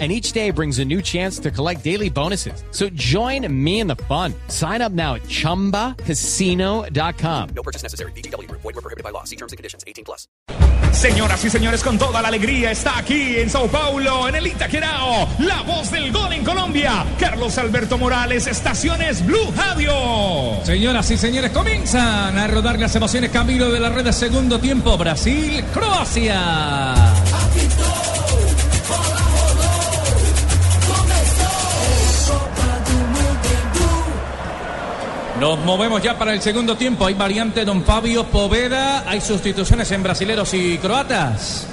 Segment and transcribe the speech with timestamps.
[0.00, 2.64] and each day brings a new chance to collect daily bonuses.
[2.72, 4.34] So join me in the fun.
[4.48, 7.48] Sign up now at ChumbaCasino.com.
[7.54, 8.10] No purchase necessary.
[8.12, 8.50] BGW.
[8.50, 9.22] Void were prohibited by law.
[9.22, 9.84] See terms and conditions.
[9.86, 10.26] 18 plus.
[10.94, 15.28] Señoras y señores, con toda la alegría está aquí en Sao Paulo, en el Itaquerao,
[15.40, 20.64] la voz del gol en Colombia, Carlos Alberto Morales, Estaciones Blue Radio.
[20.64, 24.96] Señoras y señores, comienzan a rodar las emociones camino de la red de segundo tiempo.
[24.96, 26.94] Brasil, Croacia.
[35.44, 37.04] Nos movemos ya para el segundo tiempo.
[37.04, 39.06] Hay variante Don Fabio Poveda.
[39.06, 41.66] Hay sustituciones en brasileros y croatas.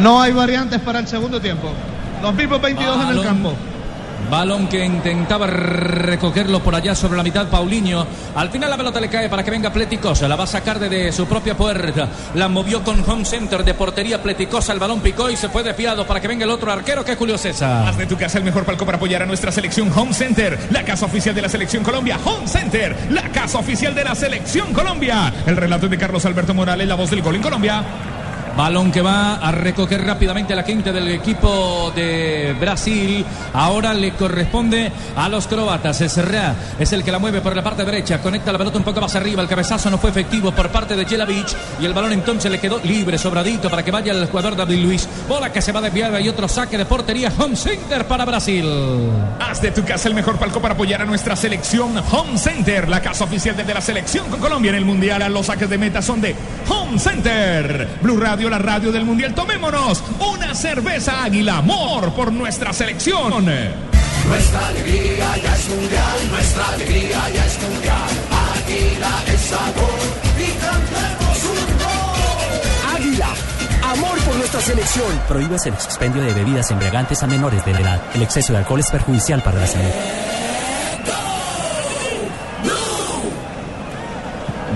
[0.00, 1.70] No hay variantes para el segundo tiempo.
[2.22, 3.54] Los mismos 22 en el campo.
[4.32, 8.06] Balón que intentaba recogerlo por allá sobre la mitad Paulinho.
[8.34, 10.26] Al final la pelota le cae para que venga Pleticosa.
[10.26, 12.08] La va a sacar de su propia puerta.
[12.34, 14.72] La movió con home center de portería Pleticosa.
[14.72, 17.18] El balón picó y se fue desviado para que venga el otro arquero que es
[17.18, 17.86] Julio César.
[17.86, 20.82] Haz de tu casa el mejor palco para apoyar a nuestra selección Home Center, la
[20.82, 22.18] casa oficial de la selección Colombia.
[22.24, 25.30] Home Center, la casa oficial de la selección Colombia.
[25.44, 27.84] El relato de Carlos Alberto Morales, la voz del gol en Colombia.
[28.56, 33.24] Balón que va a recoger rápidamente la quinta del equipo de Brasil.
[33.54, 35.96] Ahora le corresponde a los croatas.
[35.96, 38.20] Serra es el que la mueve por la parte derecha.
[38.20, 39.42] Conecta la pelota un poco más arriba.
[39.42, 41.48] El cabezazo no fue efectivo por parte de Jelavic.
[41.80, 45.08] Y el balón entonces le quedó libre, sobradito para que vaya el jugador David Luis.
[45.28, 47.32] Bola que se va desviada y otro saque de portería.
[47.38, 48.66] Home center para Brasil.
[49.40, 53.00] Haz de tu casa el mejor palco para apoyar a nuestra selección Home Center, la
[53.00, 55.32] casa oficial de la selección con Colombia en el Mundial.
[55.32, 56.34] Los saques de meta son de
[56.68, 57.88] Home Center.
[58.02, 59.34] Blue Radio, la radio del Mundial.
[59.34, 60.02] Tomémonos
[60.34, 61.58] una cerveza águila.
[61.58, 63.44] Amor por nuestra selección.
[64.26, 68.08] Nuestra alegría ya es mundial, nuestra alegría ya es mundial.
[68.54, 70.00] Águila es sabor
[70.38, 72.96] y cantemos un gol.
[72.96, 73.28] Águila.
[73.92, 75.20] Amor por nuestra selección.
[75.28, 78.00] Prohíbes el expendio de bebidas embriagantes a menores de edad.
[78.14, 80.31] El exceso de alcohol es perjudicial para la salud.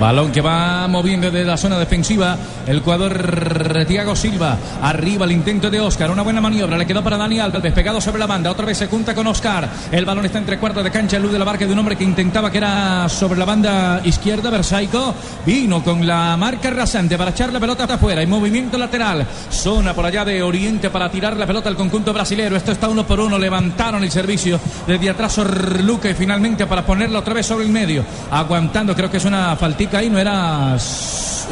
[0.00, 2.36] Balón que va moviendo de la zona defensiva
[2.66, 4.58] el jugador Thiago Silva.
[4.82, 6.10] Arriba el intento de Oscar.
[6.10, 6.76] Una buena maniobra.
[6.76, 7.62] Le quedó para Dani Alves.
[7.62, 8.50] Despegado sobre la banda.
[8.50, 9.68] Otra vez se junta con Oscar.
[9.90, 11.18] El balón está entre cuartos de cancha.
[11.18, 14.50] Luz de la marca de un hombre que intentaba que era sobre la banda izquierda.
[14.50, 15.14] Versaico
[15.46, 18.22] vino con la marca rasante para echar la pelota hasta afuera.
[18.22, 19.26] Y movimiento lateral.
[19.50, 22.56] Zona por allá de Oriente para tirar la pelota al conjunto brasilero.
[22.56, 23.38] Esto está uno por uno.
[23.38, 25.38] Levantaron el servicio desde atrás
[25.82, 28.04] Luca y finalmente para ponerlo otra vez sobre el medio.
[28.30, 28.94] Aguantando.
[28.94, 30.10] Creo que es una faltica ahí.
[30.10, 30.76] No era.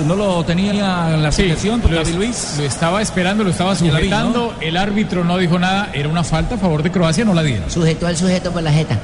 [0.07, 1.81] No lo tenía en la selección.
[1.89, 2.57] Lo, David Luis.
[2.59, 4.55] lo estaba esperando, lo estaba vi, sujetando.
[4.61, 5.91] El árbitro no dijo nada.
[5.93, 7.71] Era una falta a favor de Croacia, no la dieron.
[7.71, 8.99] Sujetó al sujeto por la jeta.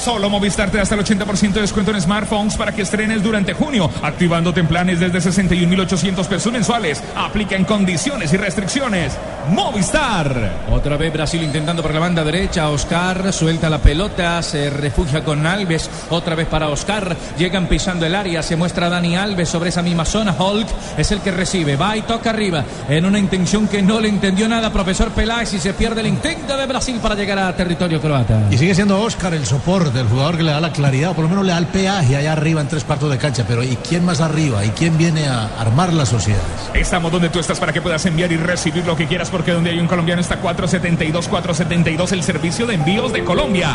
[0.00, 3.52] Solo Movistar te da hasta el 80% de descuento en smartphones para que estrenes durante
[3.52, 7.02] junio, activándote en planes desde 61.800 pesos mensuales.
[7.14, 9.18] Aplica en condiciones y restricciones.
[9.50, 10.52] Movistar.
[10.70, 12.70] Otra vez Brasil intentando por la banda derecha.
[12.70, 15.90] Oscar suelta la pelota, se refugia con Alves.
[16.10, 17.16] Otra vez para Oscar.
[17.36, 18.42] Llegan pisando el área.
[18.42, 20.34] Se muestra Dani Alves sobre esa misma zona.
[20.38, 21.76] Hulk es el que recibe.
[21.76, 22.64] Va y toca arriba.
[22.88, 25.52] En una intención que no le entendió nada, profesor Peláez.
[25.52, 28.46] Y se pierde el intento de Brasil para llegar a territorio croata.
[28.50, 31.24] Y sigue siendo Oscar el soporte, el jugador que le da la claridad, o por
[31.24, 33.44] lo menos le da el peaje allá arriba en tres cuartos de cancha.
[33.46, 34.64] Pero ¿y quién más arriba?
[34.64, 36.70] ¿Y quién viene a armar las sociedades?
[36.74, 39.70] Estamos donde tú estás para que puedas enviar y recibir lo que quieras, porque donde
[39.70, 43.70] hay un colombiano está 472, 472, el servicio de envíos de Colombia.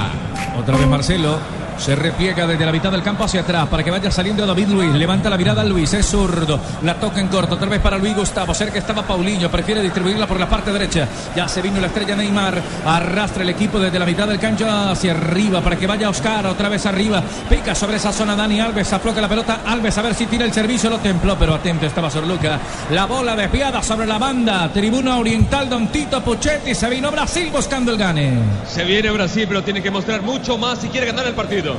[0.57, 1.39] Otra vez Marcelo.
[1.77, 4.93] Se repliega desde la mitad del campo hacia atrás para que vaya saliendo David Luis.
[4.93, 6.59] Levanta la mirada Luis, es zurdo.
[6.83, 8.53] La toca en corto, otra vez para Luis Gustavo.
[8.53, 11.07] Cerca estaba Paulinho, prefiere distribuirla por la parte derecha.
[11.35, 12.61] Ya se vino la estrella Neymar.
[12.85, 16.69] Arrastra el equipo desde la mitad del cancho hacia arriba para que vaya Oscar otra
[16.69, 17.23] vez arriba.
[17.49, 18.91] Pica sobre esa zona Dani Alves.
[18.93, 19.61] Afloca la pelota.
[19.66, 20.89] Alves a ver si tira el servicio.
[20.89, 22.59] Lo templó, pero atento estaba Sorluca.
[22.91, 24.69] La bola desviada sobre la banda.
[24.74, 26.75] Tribuna Oriental, Don Tito Puchetti.
[26.75, 28.33] Se vino Brasil buscando el gane.
[28.68, 31.75] Se viene Brasil, pero tiene que mostrar mucho más si quiere ganar el partido.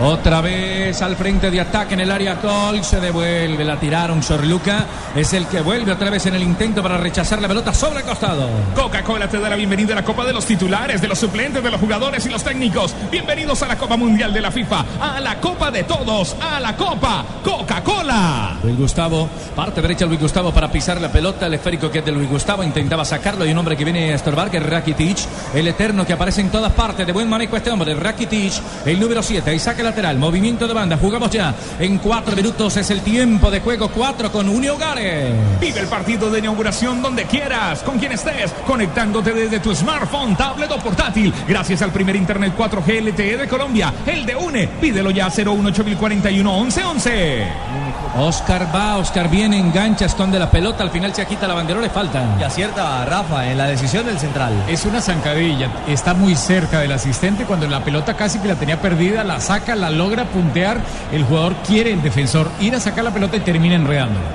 [0.00, 2.82] Otra vez al frente de ataque en el área Col.
[2.82, 4.86] Se devuelve, la tiraron Sorluca.
[5.14, 8.06] Es el que vuelve otra vez en el intento para rechazar la pelota sobre el
[8.06, 8.48] costado.
[8.74, 11.70] Coca-Cola te da la bienvenida a la Copa de los titulares, de los suplentes, de
[11.70, 12.94] los jugadores y los técnicos.
[13.10, 16.74] Bienvenidos a la Copa Mundial de la FIFA, a la Copa de todos, a la
[16.76, 18.56] Copa Coca-Cola.
[18.62, 22.12] Luis Gustavo, parte derecha Luis Gustavo para pisar la pelota, el esférico que es de
[22.12, 25.18] Luis Gustavo, intentaba sacarlo y un hombre que viene a estorbar que es Rakitic,
[25.54, 28.54] el eterno que aparece en todas partes, de buen manejo este hombre, Rakitic,
[28.86, 31.54] el número 7, y lateral, movimiento de banda, jugamos ya.
[31.78, 35.32] En cuatro minutos, es el tiempo de juego, cuatro con Unio Gare.
[35.60, 40.70] Vive el partido de inauguración donde quieras, con quien estés, conectándote desde tu smartphone, tablet
[40.70, 45.28] o portátil, gracias al primer internet 4G LTE de Colombia, el de UNE, pídelo ya
[45.28, 47.91] 01841 1111.
[48.16, 51.88] Oscar va, Oscar viene, engancha, esconde la pelota, al final se quita la bandera, le
[51.88, 52.22] falta.
[52.38, 54.52] Y acierta a Rafa en la decisión del central.
[54.68, 58.80] Es una zancadilla, está muy cerca del asistente cuando la pelota casi que la tenía
[58.80, 60.78] perdida, la saca, la logra puntear,
[61.10, 64.26] el jugador quiere el defensor ir a sacar la pelota y termina enredándola.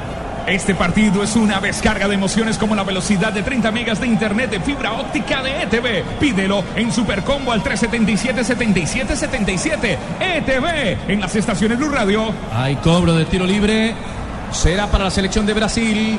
[0.48, 4.50] Este partido es una descarga de emociones como la velocidad de 30 megas de internet
[4.50, 6.06] de fibra óptica de ETV.
[6.22, 9.98] Pídelo en Supercombo al 377-7777.
[10.22, 12.34] ETV en las estaciones Blue Radio.
[12.54, 13.94] Hay cobro de tiro libre.
[14.52, 16.18] Será para la selección de Brasil.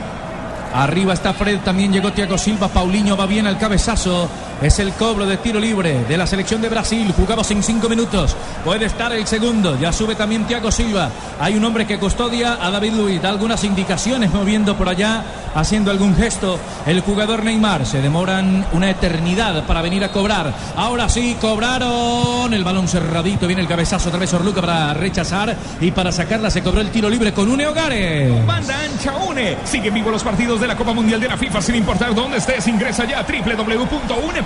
[0.74, 4.28] Arriba está Fred, también llegó Tiago Silva, Paulinho va bien al cabezazo.
[4.60, 7.14] Es el cobro de tiro libre de la selección de Brasil.
[7.16, 8.34] Jugamos en cinco minutos.
[8.64, 9.78] Puede estar el segundo.
[9.78, 11.10] Ya sube también Tiago Silva.
[11.40, 13.22] Hay un hombre que custodia a David Luiz.
[13.22, 15.22] Da algunas indicaciones moviendo por allá,
[15.54, 16.58] haciendo algún gesto.
[16.86, 17.86] El jugador Neymar.
[17.86, 20.52] Se demoran una eternidad para venir a cobrar.
[20.74, 22.52] Ahora sí, cobraron.
[22.52, 23.46] El balón cerradito.
[23.46, 25.56] Viene el cabezazo otra vez Orluca para rechazar.
[25.80, 28.44] Y para sacarla se cobró el tiro libre con Une Hogares.
[28.44, 29.56] Banda ancha une.
[29.64, 32.66] Siguen vivos los partidos de la Copa Mundial de la FIFA sin importar dónde estés.
[32.66, 33.26] Ingresa ya a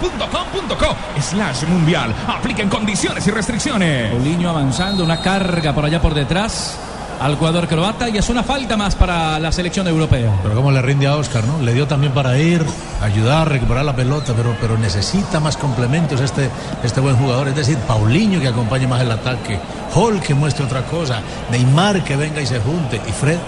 [0.02, 2.14] www.une.com.co slash mundial.
[2.26, 4.10] Apliquen condiciones y restricciones.
[4.10, 6.78] Paulinho avanzando, una carga por allá por detrás
[7.20, 10.32] al jugador croata y es una falta más para la selección europea.
[10.42, 11.62] Pero cómo le rinde a Oscar, ¿no?
[11.62, 12.64] Le dio también para ir,
[13.00, 16.50] ayudar, recuperar la pelota, pero, pero necesita más complementos este,
[16.82, 17.46] este buen jugador.
[17.48, 19.60] Es decir, Paulinho que acompañe más el ataque,
[19.94, 21.20] Hall que muestre otra cosa,
[21.50, 23.38] Neymar que venga y se junte, y Fred.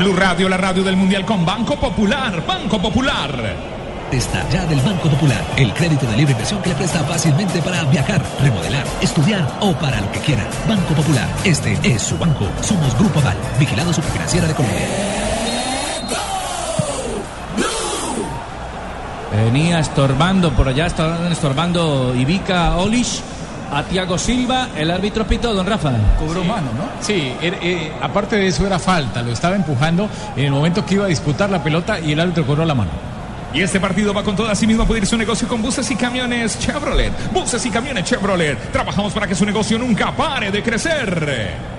[0.00, 2.44] Blue Radio, la radio del Mundial con Banco Popular.
[2.44, 3.75] Banco Popular.
[4.12, 7.82] Está ya del Banco Popular, el crédito de libre inversión que le presta fácilmente para
[7.84, 10.44] viajar, remodelar, estudiar o para lo que quiera.
[10.68, 12.46] Banco Popular, este es su banco.
[12.62, 14.80] Somos Grupo Aval, vigilado superfinanciera de Colombia.
[19.44, 23.20] Venía estorbando por allá, estaban estorbando Ivica Olish
[23.72, 25.90] a Tiago Silva, el árbitro pitó, don Rafa.
[26.18, 26.84] Cobró mano, ¿no?
[27.00, 30.94] Sí, er- eh, aparte de eso era falta, lo estaba empujando en el momento que
[30.94, 32.90] iba a disputar la pelota y el árbitro cobró la mano.
[33.56, 34.50] Y este partido va con todo.
[34.50, 37.32] Asimismo, puede ir su negocio con buses y camiones Chevrolet.
[37.32, 38.70] Buses y camiones Chevrolet.
[38.70, 41.75] Trabajamos para que su negocio nunca pare de crecer.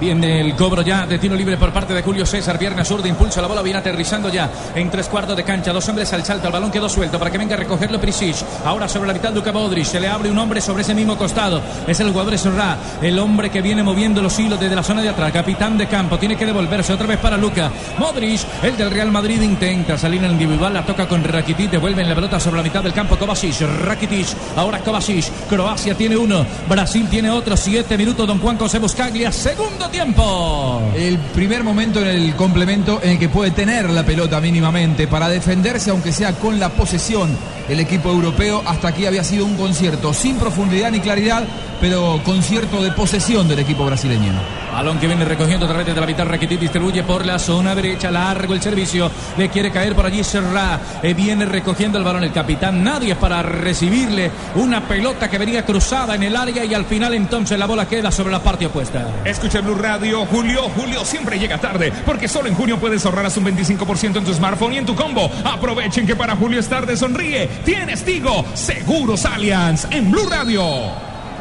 [0.00, 2.58] Viene el cobro ya de tiro libre por parte de Julio César.
[2.58, 5.72] Pierna zurda, impulsa la bola, viene aterrizando ya en tres cuartos de cancha.
[5.72, 8.36] Dos hombres al salto, el balón quedó suelto para que venga a recogerlo Prisic.
[8.64, 9.86] Ahora sobre la mitad Luka Modric.
[9.86, 11.62] Se le abre un hombre sobre ese mismo costado.
[11.86, 15.08] Es el jugador Sorra, el hombre que viene moviendo los hilos desde la zona de
[15.08, 15.32] atrás.
[15.32, 17.70] Capitán de campo, tiene que devolverse otra vez para Luka.
[17.98, 20.74] Modric, el del Real Madrid, intenta salir en el individual.
[20.74, 23.16] La toca con Rakitic, devuelven la pelota sobre la mitad del campo.
[23.16, 24.26] Kovacic, Rakitic,
[24.56, 25.24] ahora Kovacic.
[25.48, 27.56] Croacia tiene uno, Brasil tiene otro.
[27.56, 29.32] Siete minutos, don Juan José Buscaglia.
[29.32, 30.82] Segundo tiempo.
[30.94, 35.28] El primer momento en el complemento en el que puede tener la pelota mínimamente para
[35.28, 37.36] defenderse, aunque sea con la posesión.
[37.68, 41.44] El equipo europeo hasta aquí había sido un concierto sin profundidad ni claridad,
[41.80, 44.32] pero concierto de posesión del equipo brasileño.
[44.76, 46.26] Balón que viene recogiendo otra vez desde la mitad.
[46.26, 48.10] Rakitic distribuye por la zona derecha.
[48.10, 49.10] Largo el servicio.
[49.38, 50.78] Le quiere caer por allí Serra.
[51.02, 52.84] Eh, viene recogiendo el balón el capitán.
[52.84, 57.14] Nadie es para recibirle una pelota que venía cruzada en el área y al final
[57.14, 59.08] entonces la bola queda sobre la parte opuesta.
[59.24, 60.68] Escucha Blue Radio, Julio.
[60.76, 64.34] Julio siempre llega tarde porque solo en junio puedes ahorrar hasta un 25% en tu
[64.34, 65.30] smartphone y en tu combo.
[65.42, 67.48] Aprovechen que para Julio es tarde, sonríe.
[67.64, 70.62] Tienes Tigo, Seguros Allianz en Blue Radio.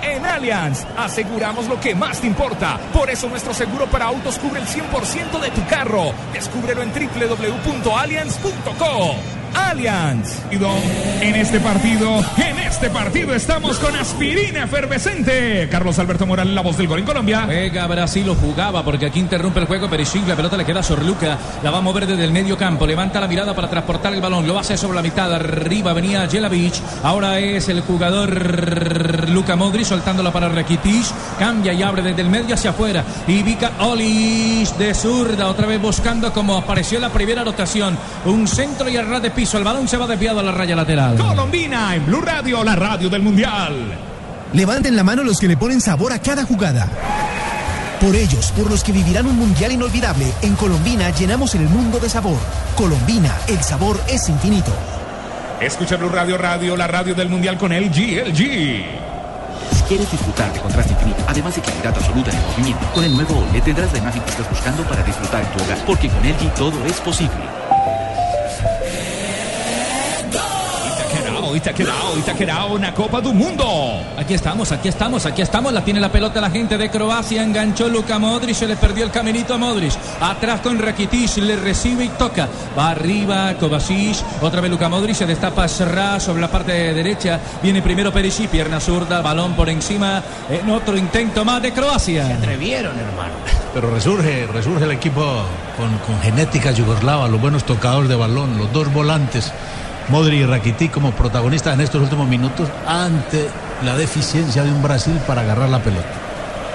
[0.02, 2.80] En Allianz aseguramos lo que más te importa.
[2.94, 6.14] Por eso nuestro seguro para autos cubre el 100% de tu carro.
[6.34, 9.35] Descúbrelo en www.allianz.co.
[9.56, 10.40] Allianz.
[11.22, 15.68] En este partido, en este partido estamos con aspirina efervescente.
[15.70, 17.44] Carlos Alberto Morales, la voz del gol en Colombia.
[17.46, 20.84] Juega Brasil, lo jugaba porque aquí interrumpe el juego Perisic, la pelota le queda a
[20.84, 24.22] Sorluca, la va a mover desde el medio campo, levanta la mirada para transportar el
[24.22, 29.86] balón, lo hace sobre la mitad, arriba venía Jelavic, ahora es el jugador Luka Modric
[29.86, 31.06] soltándola para Rakitic,
[31.40, 35.82] cambia y abre desde el medio hacia afuera, y Vika Olis de zurda, otra vez
[35.82, 39.64] buscando como apareció en la primera rotación, un centro y a ras de piso, el
[39.64, 41.18] balón se va desviado a la raya lateral.
[41.18, 43.74] Colombina en Blue Radio, la radio del Mundial.
[44.54, 46.88] Levanten la mano los que le ponen sabor a cada jugada.
[48.02, 52.10] Por ellos, por los que vivirán un mundial inolvidable, en Colombina llenamos el mundo de
[52.10, 52.38] sabor.
[52.76, 54.72] Colombina, el sabor es infinito.
[55.62, 59.06] Escucha Blue Radio, radio, la radio del Mundial con LG, LG.
[59.88, 62.86] ¿Quieres disfrutar de contraste infinito, además de claridad absoluta en el movimiento?
[62.94, 65.78] Con el nuevo OLED tendrás la imagen que estás buscando para disfrutar en tu hogar,
[65.86, 67.65] porque con LG todo es posible.
[71.56, 73.66] Itaquerao, Itaquerao, Itaquerao, una Copa do Mundo.
[74.18, 75.72] Aquí estamos, aquí estamos, aquí estamos.
[75.72, 77.44] La tiene la pelota la gente de Croacia.
[77.44, 78.56] Enganchó Luka Modric.
[78.56, 79.94] Se le perdió el caminito a Modric.
[80.20, 81.38] Atrás con Rakitic.
[81.38, 82.48] Le recibe y toca.
[82.78, 84.18] Va arriba Kovacic.
[84.42, 85.16] Otra vez Luka Modric.
[85.16, 87.40] Se destapa Serra sobre la parte derecha.
[87.64, 88.50] Viene primero Perisic.
[88.50, 89.22] Pierna zurda.
[89.22, 90.22] Balón por encima.
[90.50, 92.28] En otro intento más de Croacia.
[92.28, 93.34] Se atrevieron, hermano.
[93.74, 95.22] Pero resurge, resurge el equipo
[95.78, 99.52] con, con genética yugoslava, los buenos tocadores de balón, los dos volantes,
[100.10, 103.48] Modri y Rakitic como protagonistas en estos últimos minutos ante
[103.84, 106.26] la deficiencia de un Brasil para agarrar la pelota.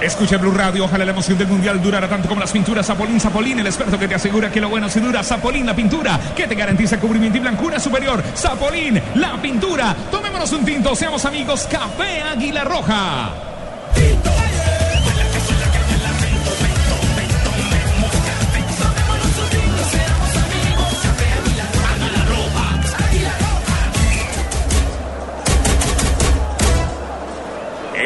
[0.01, 3.59] Escucha Blue Radio, ojalá la emoción del mundial durara tanto como las pinturas Zapolín Zapolín,
[3.59, 5.23] el experto que te asegura que lo bueno se dura.
[5.23, 8.23] Zapolín, la pintura que te garantiza cubrimiento y blancura superior.
[8.35, 9.95] Zapolín, la pintura.
[10.09, 11.67] Tomémonos un tinto, seamos amigos.
[11.69, 13.50] Café Águila Roja.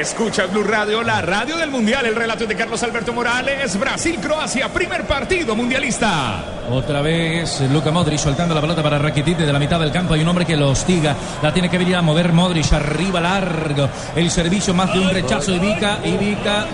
[0.06, 2.06] Escucha Blue Radio, la radio del mundial.
[2.06, 3.76] El relato de Carlos Alberto Morales.
[3.76, 6.44] Brasil-Croacia, primer partido mundialista.
[6.70, 10.14] Otra vez Luka Modric soltando la pelota para Rakitic de la mitad del campo.
[10.14, 11.16] Hay un hombre que lo hostiga.
[11.42, 13.90] La tiene que venir a mover Modric arriba largo.
[14.16, 15.56] El servicio más de un rechazo.
[15.56, 16.68] Ivica, Ivica.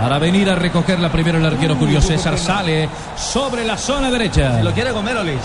[0.00, 4.56] Para venir a recogerla primero el arquero Julio César sale sobre la zona derecha.
[4.58, 5.38] Se lo quiere comer Olich.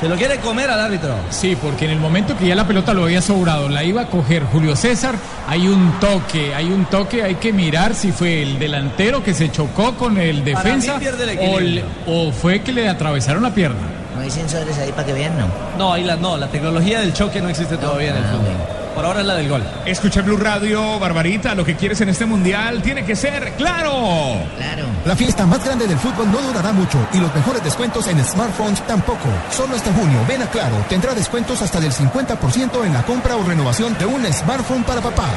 [0.00, 1.14] Se lo quiere comer al árbitro.
[1.30, 4.06] Sí, porque en el momento que ya la pelota lo había sobrado, la iba a
[4.08, 5.14] coger Julio César,
[5.48, 9.50] hay un toque, hay un toque, hay que mirar si fue el delantero que se
[9.50, 11.84] chocó con el Para defensa mí pierde el o, equilibrio.
[12.06, 13.78] le- o fue que le atravesaron la pierna.
[14.14, 15.46] No hay sensores ahí para que vean, ¿no?
[15.78, 18.54] No, ahí la, no, la tecnología del choque no existe todavía en el fútbol.
[18.96, 19.62] Por ahora es la del gol.
[19.84, 21.54] Escucha Blue Radio, Barbarita.
[21.54, 24.38] Lo que quieres en este mundial tiene que ser claro.
[24.56, 24.84] Claro.
[25.04, 28.80] La fiesta más grande del fútbol no durará mucho y los mejores descuentos en smartphones
[28.86, 29.28] tampoco.
[29.50, 33.42] Solo este junio, ven a Claro, tendrá descuentos hasta del 50% en la compra o
[33.42, 35.28] renovación de un smartphone para papá.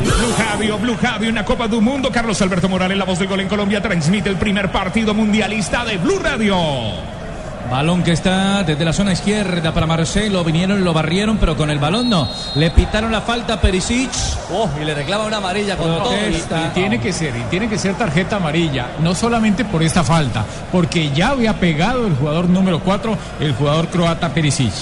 [0.00, 2.10] Blue Radio, Blue Radio, una Copa do Mundo.
[2.10, 5.96] Carlos Alberto Morales, la voz del gol en Colombia, transmite el primer partido mundialista de
[5.98, 7.19] Blue Radio.
[7.70, 10.42] Balón que está desde la zona izquierda para Marcelo.
[10.42, 12.28] Vinieron y lo barrieron, pero con el balón no.
[12.56, 14.10] Le pitaron la falta a Perisic.
[14.52, 16.12] Oh, y le reclama una amarilla con todo.
[16.12, 20.02] Y, y tiene que ser, y tiene que ser tarjeta amarilla, no solamente por esta
[20.02, 24.72] falta, porque ya había pegado el jugador número 4, el jugador croata Perisic.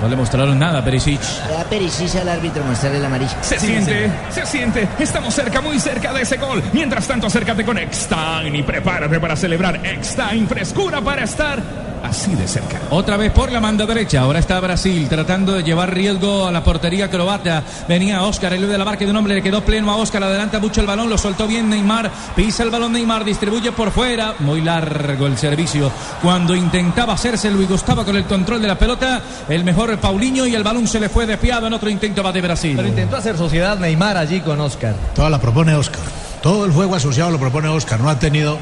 [0.00, 1.20] No le mostraron nada a Perisic.
[1.48, 3.42] Da pericisa al árbitro mostrarle la amarilla.
[3.42, 4.88] Se siente, se siente.
[4.98, 6.62] Estamos cerca, muy cerca de ese gol.
[6.72, 10.48] Mientras tanto, acércate con Eckstein y prepárate para celebrar Eckstein.
[10.48, 12.80] Frescura para estar así de cerca.
[12.90, 14.20] Otra vez por la manda derecha.
[14.20, 17.62] Ahora está Brasil tratando de llevar riesgo a la portería croata.
[17.88, 19.34] Venía Oscar, el de la marca de un hombre.
[19.34, 20.22] Le quedó pleno a Oscar.
[20.22, 21.08] Adelanta mucho el balón.
[21.08, 22.10] Lo soltó bien Neymar.
[22.36, 23.24] Pisa el balón Neymar.
[23.24, 24.34] Distribuye por fuera.
[24.40, 25.90] Muy largo el servicio.
[26.22, 29.22] Cuando intentaba hacerse Luis Gustavo con el control de la pelota.
[29.48, 32.40] El mejor Paulinho y el balón se le fue desviado en otro intento va de
[32.40, 32.74] Brasil.
[32.76, 34.94] Pero intentó hacer sociedad Neymar allí con Oscar.
[35.14, 36.02] Toda la propone Oscar.
[36.42, 38.00] Todo el juego asociado lo propone Oscar.
[38.00, 38.58] No ha tenido,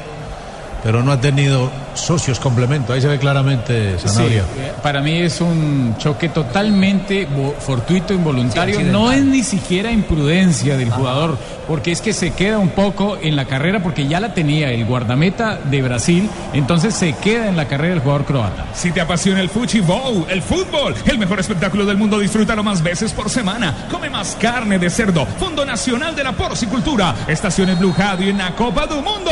[0.83, 2.93] pero no ha tenido socios complemento.
[2.93, 4.43] Ahí se ve claramente Sí, Sanabria.
[4.57, 7.27] eh, para mí es un choque totalmente
[7.59, 8.77] fortuito, involuntario.
[8.77, 13.17] Sí, no es ni siquiera imprudencia del jugador, porque es que se queda un poco
[13.21, 17.57] en la carrera, porque ya la tenía el guardameta de Brasil, entonces se queda en
[17.57, 18.65] la carrera el jugador croata.
[18.73, 23.11] Si te apasiona el fuchibol, el fútbol, el mejor espectáculo del mundo, disfrútalo más veces
[23.13, 23.87] por semana.
[23.91, 25.25] Come más carne de cerdo.
[25.25, 27.15] Fondo Nacional de la Porcicultura.
[27.27, 29.31] Estaciones Blue Radio en la Copa do Mundo.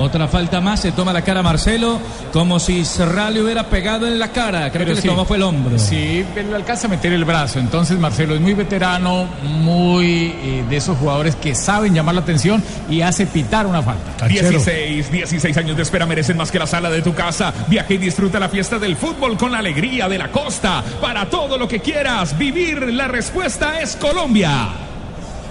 [0.00, 1.98] Otra falta más, se toma la cara Marcelo,
[2.30, 4.70] como si Serra le hubiera pegado en la cara.
[4.70, 5.08] Creo que le sí.
[5.08, 5.78] tomó fue el hombro.
[5.78, 7.58] Sí, pero le alcanza a meter el brazo.
[7.58, 12.62] Entonces Marcelo es muy veterano, muy eh, de esos jugadores que saben llamar la atención
[12.90, 14.28] y hace pitar una falta.
[14.28, 17.54] 16, 16 años de espera merecen más que la sala de tu casa.
[17.66, 20.84] Viaja y disfruta la fiesta del fútbol con la alegría de la costa.
[21.00, 24.93] Para todo lo que quieras vivir, la respuesta es Colombia.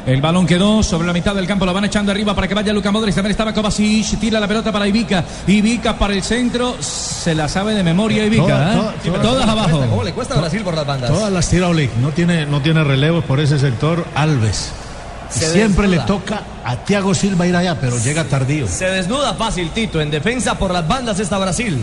[0.05, 2.73] El balón quedó sobre la mitad del campo, lo van echando arriba para que vaya
[2.73, 3.15] Luka Modric.
[3.15, 5.23] También estaba Kovacic, tira la pelota para Ivica.
[5.47, 8.43] Ivica para el centro, se la sabe de memoria Ivica.
[8.43, 8.75] Toda- ¿eh?
[8.77, 9.79] toda- toda- Todas abajo.
[9.89, 11.09] ¿Cómo le cuesta a Brasil por las bandas?
[11.09, 11.95] Todas las tira Olik.
[12.01, 14.05] No tiene, no tiene relevos por ese sector.
[14.13, 14.71] Alves.
[15.29, 18.67] Se siempre le toca a Thiago Silva ir allá, pero llega tardío.
[18.67, 20.01] Se desnuda fácil Tito.
[20.01, 21.77] En defensa por las bandas está Brasil.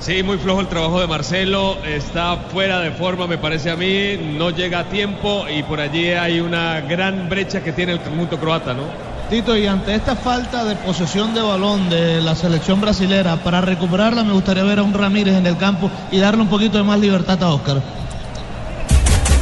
[0.00, 4.16] Sí, muy flojo el trabajo de Marcelo, está fuera de forma me parece a mí,
[4.16, 8.38] no llega a tiempo y por allí hay una gran brecha que tiene el conjunto
[8.38, 8.84] croata, ¿no?
[9.28, 14.22] Tito, y ante esta falta de posesión de balón de la selección brasilera, para recuperarla
[14.22, 16.98] me gustaría ver a un Ramírez en el campo y darle un poquito de más
[16.98, 17.82] libertad a Oscar.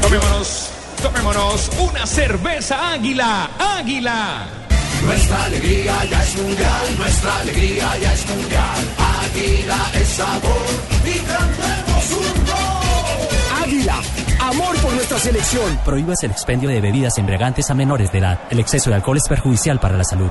[0.00, 0.70] Tomémonos,
[1.02, 4.46] tomémonos una cerveza águila, águila.
[5.04, 9.05] Nuestra alegría ya es mundial, nuestra alegría ya es mundial.
[9.26, 10.66] Águila es sabor
[11.04, 13.64] y cantemos un gol.
[13.64, 14.00] Águila,
[14.40, 15.78] amor por nuestra selección.
[15.84, 18.40] Prohíbas el expendio de bebidas embriagantes a menores de edad.
[18.50, 20.30] El exceso de alcohol es perjudicial para la salud.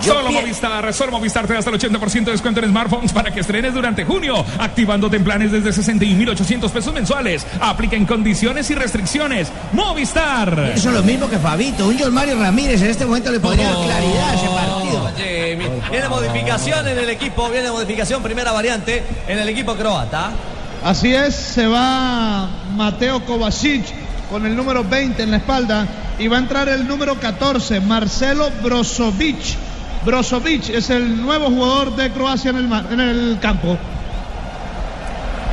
[0.00, 3.40] Solo Movistar, solo Movistar te da hasta el 80% de descuento en smartphones para que
[3.40, 7.46] estrenes durante junio, activándote en planes desde 61.800 pesos mensuales.
[7.60, 9.50] Aplica en condiciones y restricciones.
[9.72, 10.72] Movistar.
[10.74, 11.88] Eso es lo mismo que Fabito.
[11.88, 15.10] Un John Mario Ramírez en este momento le podría dar claridad a ese partido.
[15.90, 20.32] Viene modificación en el equipo, viene modificación, primera variante en el equipo croata.
[20.82, 25.86] Así es, se va Mateo Kovacic con el número 20 en la espalda
[26.18, 29.56] y va a entrar el número 14, Marcelo Brozovic.
[30.04, 33.78] Brozovic es el nuevo jugador de Croacia en el, en el campo.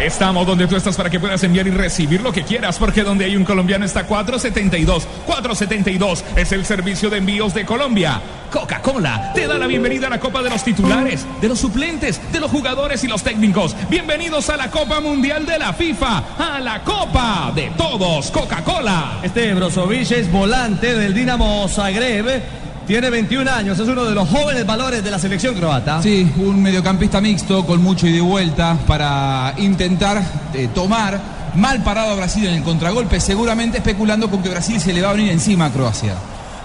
[0.02, 3.26] Estamos donde tú estás para que puedas enviar y recibir lo que quieras, porque donde
[3.26, 5.08] hay un colombiano está 472.
[5.28, 8.20] 472 es el servicio de envíos de Colombia.
[8.52, 12.40] Coca-Cola te da la bienvenida a la Copa de los titulares, de los suplentes, de
[12.40, 13.76] los jugadores y los técnicos.
[13.92, 18.32] Bienvenidos a la Copa Mundial de la FIFA, a la Copa de todos.
[18.32, 19.20] Coca-Cola.
[19.22, 22.61] Este Brozovic es volante del Dinamo Zagreb.
[22.88, 26.02] Tiene 21 años, es uno de los jóvenes valores de la selección croata.
[26.02, 30.22] Sí, un mediocampista mixto con mucho ida y vuelta para intentar
[30.54, 31.20] eh, tomar
[31.56, 35.10] mal parado a Brasil en el contragolpe, seguramente especulando con que Brasil se le va
[35.10, 36.16] a venir encima a Croacia.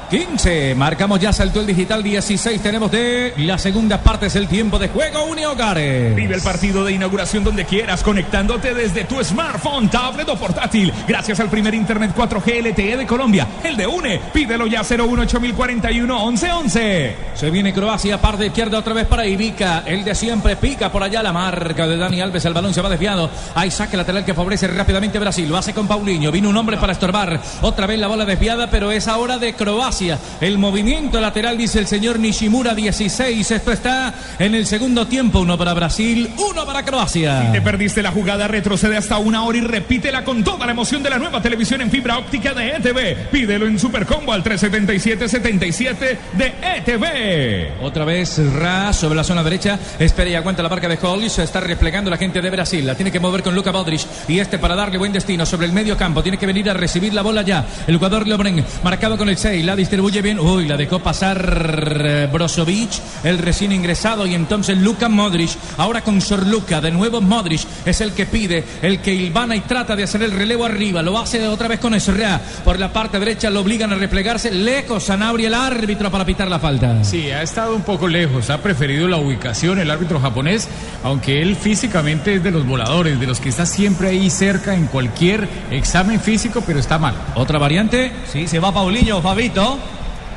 [0.09, 4.79] 15, marcamos ya, saltó el digital 16, tenemos de la segunda parte, es el tiempo
[4.79, 6.15] de juego, Uniogares.
[6.15, 10.93] Vive el partido de inauguración donde quieras, conectándote desde tu smartphone, tablet o portátil.
[11.09, 14.21] Gracias al primer Internet 4G LTE de Colombia, el de UNE.
[14.33, 17.17] Pídelo ya 018 1111.
[17.35, 19.83] Se viene Croacia, par de izquierda otra vez para Ivica.
[19.87, 22.45] El de siempre pica por allá la marca de Dani Alves.
[22.45, 23.29] El balón se va desviado.
[23.57, 25.49] Hay saque lateral que favorece rápidamente Brasil.
[25.49, 26.31] Lo hace con Paulinho.
[26.31, 27.41] Vino un hombre para estorbar.
[27.63, 29.96] Otra vez la bola desviada, pero es ahora de Croacia.
[30.41, 33.51] El movimiento lateral, dice el señor Nishimura, 16.
[33.51, 35.41] Esto está en el segundo tiempo.
[35.41, 37.51] Uno para Brasil, uno para Croacia.
[37.51, 41.11] Te perdiste la jugada, retrocede hasta una hora y repítela con toda la emoción de
[41.11, 43.31] la nueva televisión en fibra óptica de ETV.
[43.31, 47.83] Pídelo en Supercombo al 377-77 de ETV.
[47.83, 49.79] Otra vez Ra sobre la zona derecha.
[49.99, 51.33] Espera y aguanta la marca de Hollis.
[51.33, 52.87] Se está replegando la gente de Brasil.
[52.87, 54.03] La tiene que mover con Luka Modric.
[54.29, 56.23] Y este para darle buen destino sobre el medio campo.
[56.23, 57.65] Tiene que venir a recibir la bola ya.
[57.87, 59.65] El jugador Lobren marcado con el 6.
[59.65, 60.41] La distribuye bien.
[60.41, 62.91] Uy, la dejó pasar eh, Brozovic.
[63.23, 64.27] El recién ingresado.
[64.27, 65.51] Y entonces Luka Modric.
[65.79, 66.81] Ahora con Sorluka.
[66.81, 67.61] De nuevo Modric.
[67.85, 68.65] Es el que pide.
[68.83, 71.03] El que ilvana y trata de hacer el relevo arriba.
[71.03, 72.41] Lo hace otra vez con Esra.
[72.65, 74.51] Por la parte derecha lo obligan a replegarse.
[74.51, 77.05] Lejos Sanabria el árbitro para pitar la falta.
[77.05, 80.69] Sí, ha estado un poco lejos, ha preferido la ubicación el árbitro japonés,
[81.05, 84.87] aunque él físicamente es de los voladores, de los que está siempre ahí cerca en
[84.87, 87.15] cualquier examen físico, pero está mal.
[87.37, 88.13] Otra variante.
[88.33, 89.76] Sí, se va Paulinho, Fabito.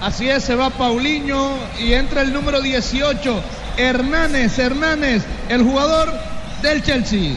[0.01, 3.41] Así es, se va Paulinho y entra el número 18,
[3.77, 6.13] Hernández, Hernández, el jugador
[6.61, 7.33] del Chelsea.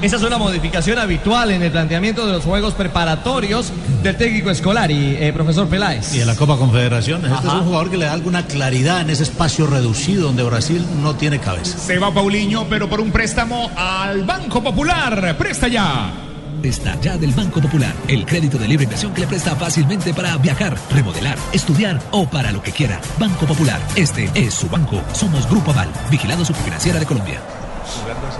[0.00, 5.16] Esa es una modificación habitual en el planteamiento de los juegos preparatorios del técnico Escolari,
[5.18, 6.14] eh, profesor Peláez.
[6.14, 7.32] Y en la Copa Confederaciones.
[7.32, 10.86] Este es un jugador que le da alguna claridad en ese espacio reducido donde Brasil
[11.02, 11.78] no tiene cabeza.
[11.78, 15.36] Se va Paulinho, pero por un préstamo al Banco Popular.
[15.36, 16.27] Presta ya.
[16.62, 20.36] Está ya del Banco Popular, el crédito de libre inversión que le presta fácilmente para
[20.38, 23.00] viajar, remodelar, estudiar o para lo que quiera.
[23.18, 25.00] Banco Popular, este es su banco.
[25.12, 27.40] Somos Grupo Aval, vigilado superfinanciera de Colombia.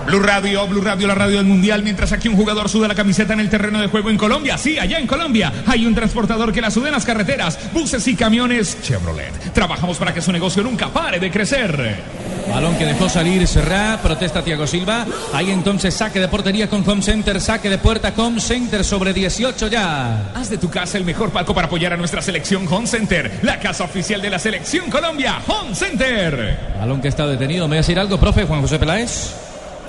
[0.05, 3.33] Blue Radio, Blue Radio, la radio del mundial, mientras aquí un jugador suda la camiseta
[3.33, 4.57] en el terreno de juego en Colombia.
[4.57, 8.15] Sí, allá en Colombia hay un transportador que la suda en las carreteras, buses y
[8.15, 9.53] camiones Chevrolet.
[9.53, 12.38] Trabajamos para que su negocio nunca pare de crecer.
[12.47, 15.05] Balón que dejó salir Serra, protesta Thiago Silva.
[15.33, 19.67] Ahí entonces saque de portería con Home Center, saque de puerta Home Center sobre 18
[19.67, 20.31] ya.
[20.35, 23.59] Haz de tu casa el mejor palco para apoyar a nuestra selección Home Center, la
[23.59, 26.57] casa oficial de la selección Colombia, Home Center.
[26.79, 27.67] Balón que está detenido.
[27.67, 29.35] ¿Me va a decir algo, profe Juan José Peláez?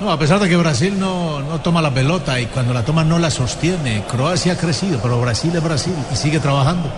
[0.01, 3.05] No, a pesar de que Brasil no, no toma la pelota y cuando la toma
[3.05, 4.03] no la sostiene.
[4.09, 6.91] Croacia ha crecido, pero Brasil es Brasil y sigue trabajando.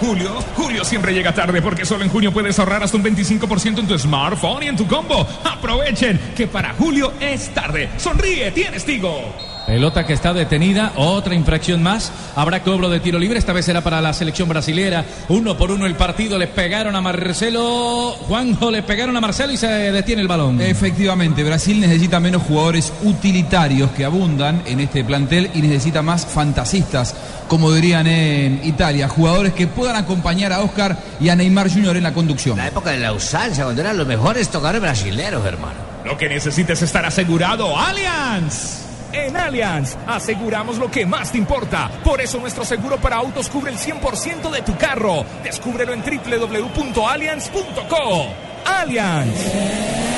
[0.00, 3.86] Julio, Julio siempre llega tarde porque solo en junio puedes ahorrar hasta un 25% en
[3.86, 5.26] tu smartphone y en tu combo.
[5.44, 7.88] Aprovechen que para Julio es tarde.
[7.96, 9.53] Sonríe, tienes Tigo.
[9.66, 12.12] Pelota que está detenida, otra infracción más.
[12.36, 15.04] Habrá cobro de tiro libre, esta vez será para la selección brasilera.
[15.28, 18.10] Uno por uno el partido, le pegaron a Marcelo.
[18.28, 20.60] Juanjo, le pegaron a Marcelo y se detiene el balón.
[20.60, 27.14] Efectivamente, Brasil necesita menos jugadores utilitarios que abundan en este plantel y necesita más fantasistas,
[27.48, 31.96] como dirían en Italia, jugadores que puedan acompañar a Oscar y a Neymar Jr.
[31.96, 32.58] en la conducción.
[32.58, 35.94] La época de la usanza, cuando eran los mejores tocadores brasileros, hermano.
[36.04, 38.83] Lo que necesites es estar asegurado, Allianz.
[39.14, 41.88] En Allianz, aseguramos lo que más te importa.
[42.02, 45.24] Por eso nuestro seguro para autos cubre el 100% de tu carro.
[45.44, 48.26] Descúbrelo en www.allianz.co.
[48.66, 50.13] Allianz.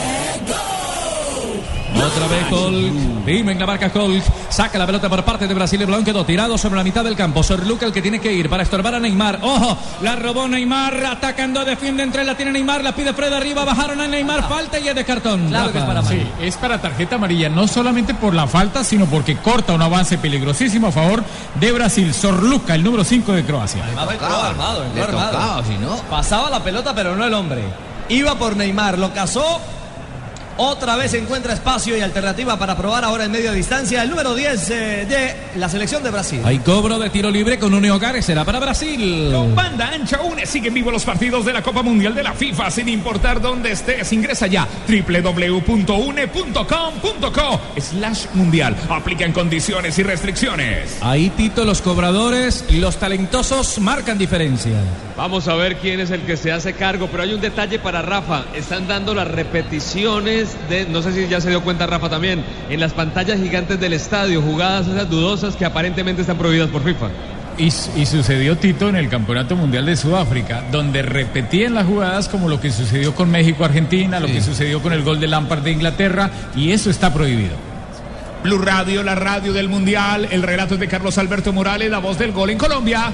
[1.97, 2.93] Otra vez Col.
[3.25, 4.23] Dime en la marca Col.
[4.49, 5.81] Saca la pelota por parte de Brasil.
[5.81, 7.43] El balón quedó tirado sobre la mitad del campo.
[7.43, 9.39] Sor Luca el que tiene que ir para estorbar a Neymar.
[9.43, 11.05] Ojo, la robó Neymar.
[11.07, 12.83] Atacando, defiende entre la tiene Neymar.
[12.85, 13.65] La pide Fred arriba.
[13.65, 14.49] Bajaron a Neymar.
[14.49, 15.53] Falta y es de cartón.
[15.53, 16.03] Rafa.
[16.05, 20.19] Sí, es para tarjeta amarilla, no solamente por la falta, sino porque corta un avance
[20.19, 21.25] peligrosísimo a favor
[21.59, 22.13] de Brasil.
[22.15, 23.85] Sorluca, el número 5 de Croacia.
[23.85, 25.31] Armado, entró armado, Le armado.
[25.33, 25.97] tocaba, si no.
[26.11, 27.63] Pasaba la pelota, pero no el hombre.
[28.09, 29.61] Iba por Neymar, lo cazó.
[30.59, 34.71] Otra vez encuentra espacio y alternativa para probar ahora en media distancia el número 10
[34.71, 36.41] eh, de la selección de Brasil.
[36.45, 38.25] Hay cobro de tiro libre con Unio Gares.
[38.25, 39.31] Será para Brasil.
[39.33, 42.71] Con banda ancha une siguen vivos los partidos de la Copa Mundial de la FIFA
[42.71, 44.11] sin importar dónde estés.
[44.13, 45.91] Ingresa ya www.une.com.co
[47.79, 48.75] slash mundial.
[48.89, 50.97] Aplican condiciones y restricciones.
[51.03, 54.81] Ahí Tito, los cobradores y los talentosos marcan diferencia.
[55.17, 58.03] Vamos a ver quién es el que se hace cargo, pero hay un detalle para
[58.03, 58.45] Rafa.
[58.55, 62.81] Están dando las repeticiones de, no sé si ya se dio cuenta Rafa también, en
[62.81, 67.09] las pantallas gigantes del estadio, jugadas esas dudosas que aparentemente están prohibidas por FIFA.
[67.59, 72.49] Y, y sucedió Tito en el Campeonato Mundial de Sudáfrica, donde repetían las jugadas como
[72.49, 76.31] lo que sucedió con México-Argentina, lo que sucedió con el gol de Lampard de Inglaterra,
[76.55, 77.57] y eso está prohibido.
[78.43, 80.29] Blue Radio, la radio del Mundial.
[80.31, 83.11] El relato es de Carlos Alberto Morales, la voz del gol en Colombia.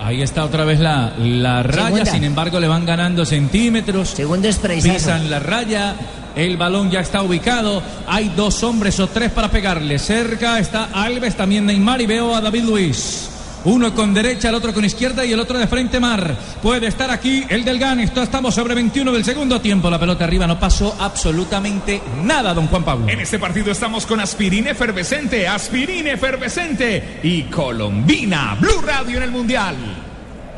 [0.00, 2.06] Ahí está otra vez la, la raya, Segunda.
[2.06, 4.10] sin embargo le van ganando centímetros.
[4.10, 4.58] Segundo es.
[4.58, 5.94] Pisan la raya,
[6.36, 7.82] el balón ya está ubicado.
[8.06, 9.98] Hay dos hombres o tres para pegarle.
[9.98, 13.30] Cerca está Alves, también Neymar y veo a David Luis.
[13.64, 16.36] Uno con derecha, el otro con izquierda y el otro de frente mar.
[16.62, 18.00] Puede estar aquí el del GAN.
[18.00, 19.88] Esto estamos sobre 21 del segundo tiempo.
[19.88, 23.08] La pelota arriba no pasó absolutamente nada, don Juan Pablo.
[23.08, 28.56] En este partido estamos con aspirina efervescente, aspirina efervescente y Colombina.
[28.60, 29.76] Blue Radio en el Mundial.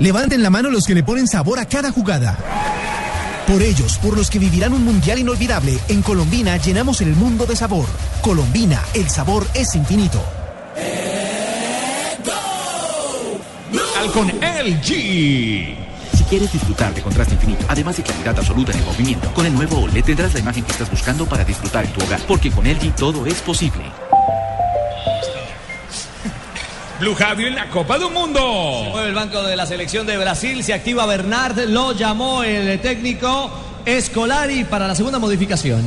[0.01, 2.37] Levanten la mano los que le ponen sabor a cada jugada.
[3.47, 7.55] Por ellos, por los que vivirán un mundial inolvidable, en Colombina llenamos el mundo de
[7.55, 7.87] sabor.
[8.21, 10.21] Colombina, el sabor es infinito.
[13.96, 14.88] Al con LG.
[16.14, 19.54] Si quieres disfrutar de contraste infinito, además de claridad absoluta en el movimiento, con el
[19.54, 22.66] nuevo OLED tendrás la imagen que estás buscando para disfrutar en tu hogar, porque con
[22.66, 23.85] LG todo es posible.
[27.00, 28.40] Blue Radio en la Copa del Mundo.
[28.90, 33.50] Mueve el banco de la selección de Brasil, se activa Bernard, lo llamó el técnico
[33.87, 35.82] Escolari para la segunda modificación.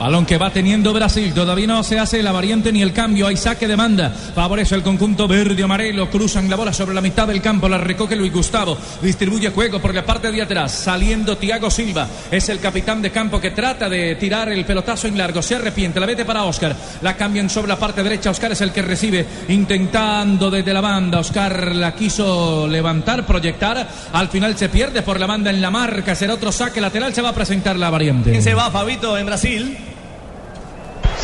[0.00, 3.36] Balón que va teniendo Brasil, todavía no se hace la variante ni el cambio, hay
[3.36, 7.42] saque de manda, favorece el conjunto verde amarelo, cruzan la bola sobre la mitad del
[7.42, 12.08] campo, la recoge Luis Gustavo, distribuye juego por la parte de atrás, saliendo Tiago Silva,
[12.30, 16.00] es el capitán de campo que trata de tirar el pelotazo en largo, se arrepiente,
[16.00, 19.26] la vete para Oscar, la cambian sobre la parte derecha, Oscar es el que recibe,
[19.48, 25.26] intentando desde la banda, Oscar la quiso levantar, proyectar, al final se pierde por la
[25.26, 28.30] banda en la marca, será otro saque lateral, se va a presentar la variante.
[28.30, 29.89] ¿Quién se va, Fabito, en Brasil?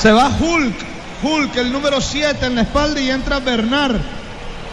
[0.00, 0.74] Se va Hulk.
[1.22, 3.96] Hulk, el número 7 en la espalda y entra Bernard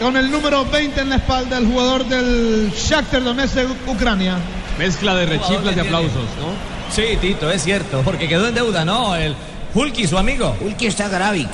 [0.00, 4.36] con el número 20 en la espalda, el jugador del Shakhtar Donetsk de Ucrania.
[4.78, 6.54] Mezcla de rechiflas y aplausos, ¿no?
[6.94, 9.16] Sí, Tito, es cierto, porque quedó en deuda, ¿no?
[9.16, 9.34] El
[9.72, 10.54] Hulky, su amigo.
[10.60, 11.48] Hulky está Gravik.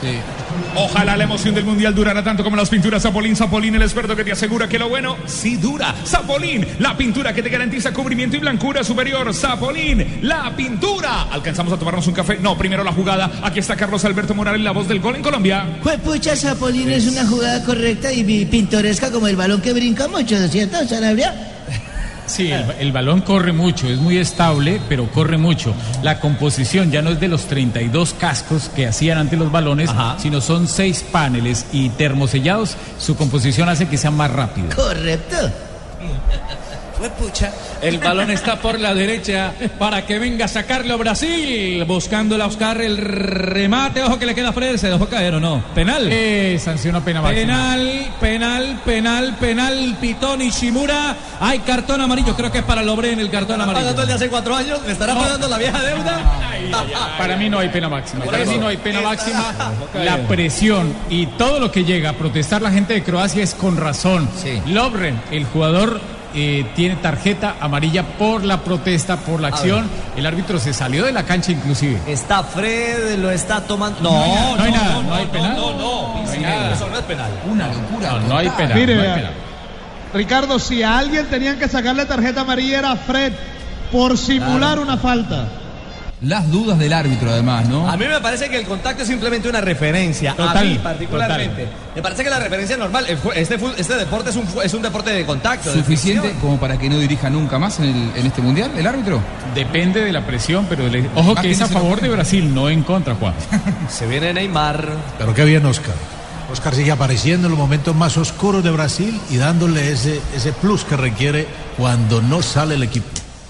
[0.00, 0.18] Sí.
[0.74, 3.36] Ojalá la emoción del mundial durara tanto como las pinturas Zapolín.
[3.36, 5.94] Zapolín, el experto que te asegura que lo bueno sí dura.
[6.04, 9.32] Zapolín, la pintura que te garantiza cubrimiento y blancura superior.
[9.34, 11.22] Zapolín, la pintura.
[11.30, 12.38] ¿Alcanzamos a tomarnos un café?
[12.40, 13.30] No, primero la jugada.
[13.42, 15.66] Aquí está Carlos Alberto Morales, la voz del gol en Colombia.
[16.04, 20.86] Pucha, Zapolín es una jugada correcta y pintoresca como el balón que brinca mucho, ¿cierto,
[20.86, 21.55] Sanabria?
[22.26, 25.74] Sí, el, el balón corre mucho, es muy estable, pero corre mucho.
[26.02, 30.40] La composición ya no es de los 32 cascos que hacían antes los balones, sino
[30.40, 32.76] son seis paneles y termosellados.
[32.98, 34.68] Su composición hace que sea más rápido.
[34.74, 35.36] Correcto.
[36.98, 37.52] Fue pucha.
[37.82, 41.84] El balón está por la derecha para que venga a sacarlo Brasil.
[41.86, 44.02] Buscando a Oscar el remate.
[44.02, 44.76] Ojo que le queda a Fred.
[44.78, 45.62] ¿Se dejó caer o no?
[45.74, 46.08] Penal.
[46.10, 47.40] Eh, sanción a pena máxima.
[47.42, 49.96] Penal, penal, penal, penal.
[50.00, 51.14] Pitón y Shimura.
[51.40, 52.34] Hay cartón amarillo.
[52.34, 54.06] Creo que es para Lobre en el cartón ¿Está pagando el amarillo.
[54.06, 54.80] de hace cuatro años?
[54.86, 55.20] ¿Le estará No.
[55.20, 56.20] pagando la vieja deuda?
[57.18, 58.24] Para mí no hay pena máxima.
[58.24, 59.52] Para mí no hay pena máxima.
[60.02, 63.76] La presión y todo lo que llega a protestar la gente de Croacia es con
[63.76, 64.28] razón.
[64.66, 66.00] Lovren, el jugador,
[66.36, 69.88] eh, tiene tarjeta amarilla por la protesta, por la acción.
[70.16, 71.98] El árbitro se salió de la cancha inclusive.
[72.06, 74.00] Está Fred, lo está tomando.
[74.02, 75.56] No No, no hay nada, no, no hay penal.
[75.56, 76.72] No, no, No hay sí, nada.
[76.74, 77.30] Eso no es penal.
[77.50, 78.12] Una locura.
[78.12, 78.78] No, no hay penal.
[78.78, 79.16] Mire, no hay vea.
[79.16, 79.32] penal.
[80.14, 83.32] Ricardo, si a alguien tenían que sacarle tarjeta amarilla era Fred
[83.90, 85.46] por simular una falta.
[86.26, 87.88] Las dudas del árbitro, además, ¿no?
[87.88, 90.34] A mí me parece que el contacto es simplemente una referencia.
[90.38, 91.66] a mí, particularmente.
[91.94, 93.06] Me parece que la referencia es normal.
[93.34, 95.72] Este, este deporte es un, fu- es un deporte de contacto.
[95.72, 99.20] ¿Suficiente como para que no dirija nunca más en, el- en este mundial el árbitro?
[99.54, 102.68] Depende de la presión, pero le- ojo que que es a favor de Brasil, no
[102.68, 103.34] en contra, Juan.
[103.88, 104.88] Se viene Neymar.
[105.18, 105.94] Pero qué bien, Oscar.
[106.52, 110.84] Oscar sigue apareciendo en los momentos más oscuros de Brasil y dándole ese, ese plus
[110.84, 113.06] que requiere cuando no sale el equipo.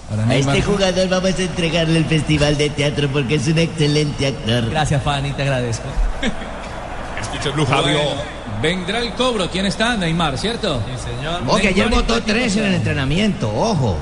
[0.09, 4.69] A este jugador vamos a entregarle el festival de teatro porque es un excelente actor.
[4.69, 5.87] Gracias, Fanny, te agradezco.
[7.21, 7.65] Escucha Blue.
[7.65, 7.99] Bueno,
[8.61, 9.49] vendrá el cobro.
[9.49, 9.97] ¿Quién está?
[9.97, 10.81] Neymar, ¿cierto?
[10.85, 11.61] Sí, señor.
[11.61, 13.97] Que ayer votó tres en el entrenamiento, ojo.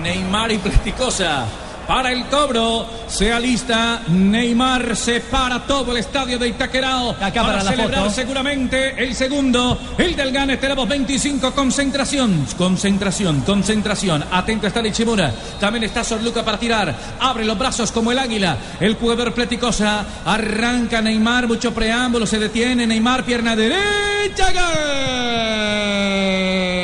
[0.00, 1.44] Neymar y Platicosa.
[1.92, 7.62] Para el cobro se alista Neymar, se para todo el estadio de Itaquerao Acá para
[7.62, 8.14] la celebrar foto.
[8.14, 10.32] seguramente el segundo, el del.
[10.58, 14.24] Tenemos 25, concentración, concentración, concentración.
[14.30, 16.94] Atento está Ichimura, también está Sorluca para tirar.
[17.20, 18.56] Abre los brazos como el águila.
[18.80, 26.81] El jugador Pleticosa arranca Neymar, mucho preámbulo, se detiene Neymar, pierna derecha, gol.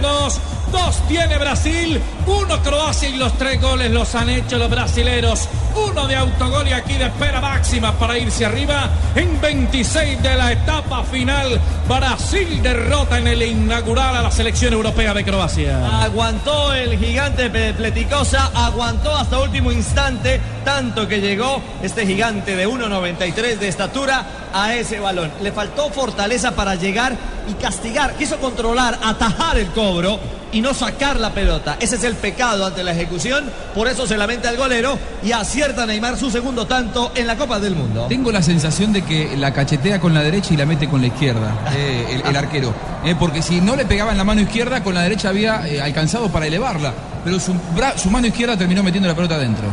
[0.00, 0.40] Dos.
[0.72, 5.48] Dos tiene Brasil, uno Croacia y los tres goles los han hecho los brasileros.
[5.76, 8.90] Uno de autogol y aquí de espera máxima para irse arriba.
[9.14, 15.14] En 26 de la etapa final, Brasil derrota en el inaugural a la selección europea
[15.14, 16.02] de Croacia.
[16.02, 23.56] Aguantó el gigante Pleticosa, aguantó hasta último instante, tanto que llegó este gigante de 1.93
[23.58, 25.30] de estatura a ese balón.
[25.40, 27.16] Le faltó fortaleza para llegar
[27.48, 30.18] y castigar, quiso controlar, atajar el cobro
[30.50, 31.76] y no sacar la pelota.
[31.78, 33.44] Ese es el pecado ante la ejecución,
[33.76, 37.60] por eso se lamenta el golero y acierta Neymar su segundo tanto en la Copa
[37.60, 38.06] del Mundo.
[38.08, 41.06] Tengo la sensación de que la cachetea con la derecha y la mete con la
[41.06, 42.74] izquierda, eh, el, el arquero.
[43.04, 45.80] Eh, porque si no le pegaba en la mano izquierda, con la derecha había eh,
[45.80, 46.92] alcanzado para elevarla.
[47.24, 49.66] Pero su, bra- su mano izquierda terminó metiendo la pelota adentro.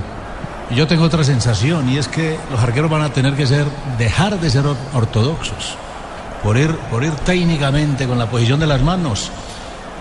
[0.75, 3.65] Yo tengo otra sensación y es que los arqueros van a tener que ser
[3.97, 5.75] dejar de ser or- ortodoxos
[6.41, 9.29] por ir por ir técnicamente con la posición de las manos.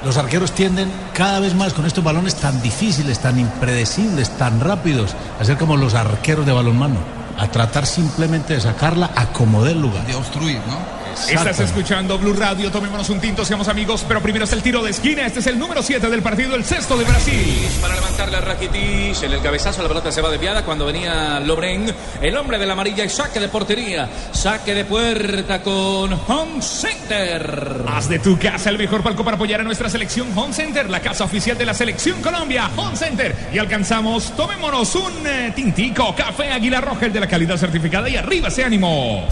[0.05, 5.15] Los arqueros tienden cada vez más con estos balones tan difíciles, tan impredecibles, tan rápidos,
[5.41, 6.97] a ser como los arqueros de balonmano,
[7.39, 10.05] a tratar simplemente de sacarla a como dé lugar.
[10.07, 11.02] De obstruir, ¿no?
[11.13, 14.91] Estás escuchando Blue Radio, tomémonos un tinto, seamos amigos, pero primero es el tiro de
[14.91, 15.27] esquina.
[15.27, 17.69] Este es el número 7 del partido, el sexto de Brasil.
[17.81, 21.93] Para levantarle a Rakitic, en el cabezazo la pelota se va desviada cuando venía Lobren,
[22.21, 27.85] el hombre de la amarilla y saque de portería, saque de puerta con Home Center.
[27.89, 31.01] Haz de tu casa el mejor palco para apoyar a nuestra selección Home Center, la
[31.01, 33.35] casa oficial de la selección Colombia, Home Center.
[33.53, 38.17] Y alcanzamos, tomémonos un eh, tintico, café Águila Roja, el de la calidad certificada y
[38.17, 39.29] arriba ese ánimo.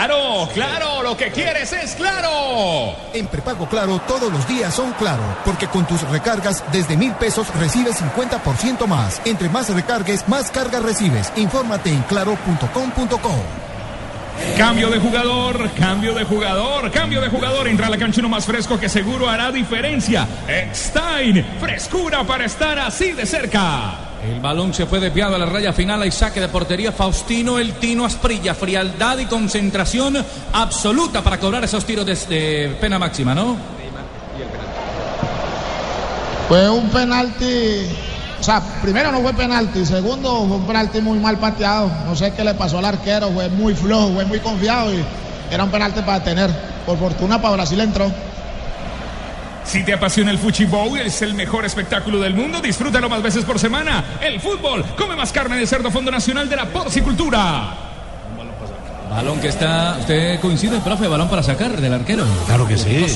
[0.00, 2.96] Claro, claro, lo que quieres es claro.
[3.12, 7.54] En prepago Claro todos los días son claro, porque con tus recargas desde mil pesos
[7.56, 9.20] recibes 50% más.
[9.26, 11.30] Entre más recargues, más cargas recibes.
[11.36, 13.30] Infórmate en claro.com.co.
[14.56, 17.68] Cambio de jugador, cambio de jugador, cambio de jugador.
[17.68, 20.26] Entra a la cancha uno más fresco que seguro hará diferencia.
[20.48, 24.09] Eckstein, frescura para estar así de cerca.
[24.22, 27.72] El balón se fue desviado a la raya final y saque de portería Faustino El
[27.74, 28.54] Tino Asprilla.
[28.54, 30.16] Frialdad y concentración
[30.52, 33.56] absoluta para cobrar esos tiros de, pena máxima, ¿no?
[36.48, 37.86] Fue un penalti,
[38.40, 41.90] o sea, primero no fue penalti, segundo fue un penalti muy mal pateado.
[42.04, 45.02] No sé qué le pasó al arquero, fue muy flojo, fue muy confiado y
[45.50, 46.50] era un penalti para detener.
[46.84, 48.10] Por fortuna para Brasil entró.
[49.70, 52.60] Si te apasiona el Fuchibou, es el mejor espectáculo del mundo.
[52.60, 54.02] Disfrútalo más veces por semana.
[54.20, 57.68] El fútbol, come más carne de cerdo Fondo Nacional de la Porcicultura.
[59.08, 59.96] Balón que está.
[60.00, 61.06] ¿Usted coincide, profe?
[61.06, 62.24] Balón para sacar del arquero.
[62.46, 63.06] Claro que sí.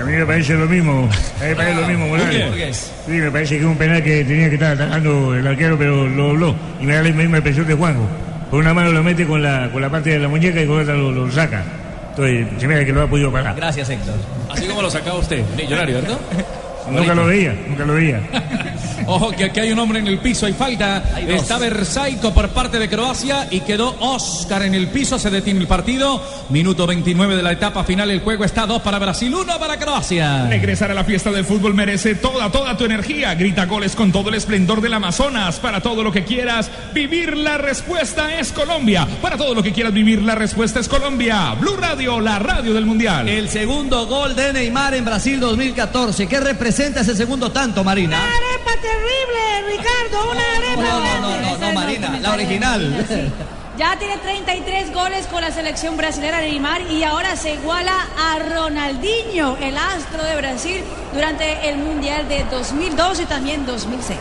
[0.00, 1.10] A mí me parece lo mismo.
[1.40, 2.90] A mí me parece lo mismo, Morales.
[3.04, 6.08] Sí, me parece que es un penal que tenía que estar atacando el arquero, pero
[6.08, 6.54] lo dobló.
[6.80, 8.08] Y me da la misma impresión de Juanjo.
[8.50, 10.80] Por una mano lo mete con la, con la parte de la muñeca y con
[10.80, 11.62] otra lo, lo saca.
[12.18, 13.54] Entonces, se me que lo ha podido parar.
[13.54, 14.14] Gracias, Héctor.
[14.50, 16.18] Así como lo sacaba usted, millonario, ¿verdad?
[16.90, 18.20] Nunca lo veía, nunca lo veía.
[19.08, 21.02] Ojo que aquí hay un hombre en el piso, hay falta.
[21.14, 21.30] Hay.
[21.30, 25.18] Está Versaico por parte de Croacia y quedó Oscar en el piso.
[25.18, 26.22] Se detiene el partido.
[26.50, 28.10] Minuto 29 de la etapa final.
[28.10, 30.46] El juego está 2 para Brasil, 1 para Croacia.
[30.46, 33.34] Regresar a la fiesta del fútbol merece toda, toda tu energía.
[33.34, 35.58] Grita goles con todo el esplendor del Amazonas.
[35.58, 39.08] Para todo lo que quieras vivir, la respuesta es Colombia.
[39.22, 41.54] Para todo lo que quieras vivir, la respuesta es Colombia.
[41.58, 43.26] Blue Radio, la radio del Mundial.
[43.26, 46.26] El segundo gol de Neymar en Brasil 2014.
[46.26, 48.18] ¿Qué representa ese segundo tanto, Marina?
[48.18, 48.57] arepa
[50.12, 50.82] una arepa.
[50.82, 53.06] No, no, no, no, no, Marina, la original.
[53.78, 59.56] Ya tiene 33 goles con la selección brasilera Neymar y ahora se iguala a Ronaldinho,
[59.58, 60.82] el astro de Brasil,
[61.14, 64.18] durante el Mundial de 2002 y también 2006.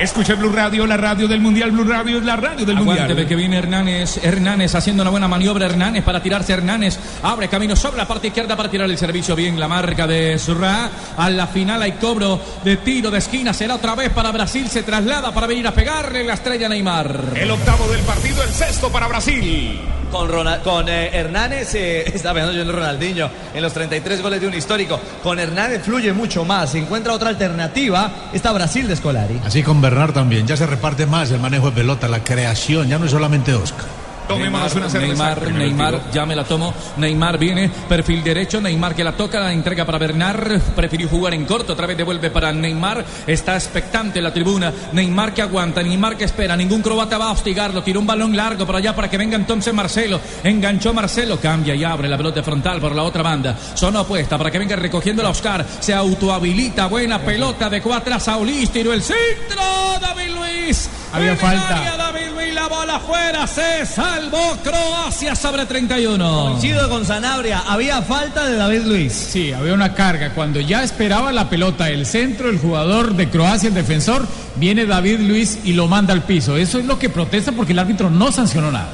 [0.00, 1.72] Escucha Blue Radio, la radio del Mundial.
[1.72, 3.12] Blue Radio es la radio del Mundial.
[3.12, 4.16] ve que viene Hernández.
[4.24, 5.66] Hernández haciendo una buena maniobra.
[5.66, 6.54] Hernández para tirarse.
[6.54, 9.36] Hernández abre camino sobre la parte izquierda para tirar el servicio.
[9.36, 10.90] Bien, la marca de Surra.
[11.18, 13.52] A la final hay cobro de tiro de esquina.
[13.52, 14.70] Será otra vez para Brasil.
[14.70, 17.34] Se traslada para venir a pegarle la estrella a Neymar.
[17.34, 19.80] El octavo del partido, el sexto para Brasil.
[20.10, 24.40] Con, Ronald, con eh, Hernández, eh, está pensando yo en Ronaldinho, en los 33 goles
[24.40, 24.98] de un histórico.
[25.22, 26.72] Con Hernández fluye mucho más.
[26.72, 28.10] Se encuentra otra alternativa.
[28.32, 29.40] Está Brasil de Scolari.
[29.44, 32.98] Así con Bernard también, ya se reparte más el manejo de pelota, la creación, ya
[32.98, 33.99] no es solamente Oscar.
[34.30, 35.34] Tomémonos una cerveza.
[35.34, 36.72] Neymar, Neymar, ya me la tomo.
[36.96, 38.60] Neymar viene, perfil derecho.
[38.60, 40.60] Neymar que la toca, la entrega para Bernard.
[40.76, 43.04] Prefirió jugar en corto, otra vez devuelve para Neymar.
[43.26, 44.72] Está expectante la tribuna.
[44.92, 46.56] Neymar que aguanta, Neymar que espera.
[46.56, 47.82] Ningún croata va a hostigarlo.
[47.82, 50.20] Tiró un balón largo por allá para que venga entonces Marcelo.
[50.44, 53.56] Enganchó Marcelo, cambia y abre la pelota frontal por la otra banda.
[53.74, 55.66] Zona opuesta para que venga recogiendo la Oscar.
[55.80, 56.86] Se autohabilita.
[56.86, 58.70] Buena pelota de cuatro a Saulís.
[58.70, 59.60] Tiró el centro.
[60.00, 60.88] David Luis.
[61.12, 61.96] Había falta.
[61.96, 63.46] David Luis, la bola afuera.
[63.46, 66.42] Se salvó Croacia sobre 31.
[66.50, 67.62] Coincido con Sanabria.
[67.66, 69.12] Había falta de David Luis.
[69.12, 70.30] Sí, había una carga.
[70.34, 75.20] Cuando ya esperaba la pelota el centro, el jugador de Croacia, el defensor, viene David
[75.20, 76.56] Luis y lo manda al piso.
[76.56, 78.88] Eso es lo que protesta porque el árbitro no sancionó nada.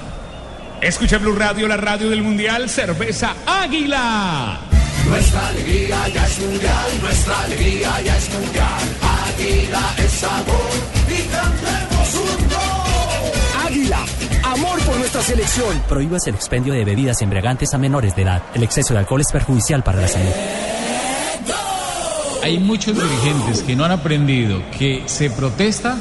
[0.81, 2.71] Escucha Blue Radio, la radio del Mundial.
[2.71, 4.61] Cerveza Águila.
[5.09, 8.83] Nuestra alegría ya es mundial, nuestra alegría ya es mundial.
[9.29, 10.76] Águila es sabor
[14.99, 15.83] nuestra selección.
[15.89, 18.43] Prohíbas el expendio de bebidas embriagantes a menores de edad.
[18.55, 20.33] El exceso de alcohol es perjudicial para la salud.
[22.43, 25.97] Hay muchos dirigentes que no han aprendido que se protesta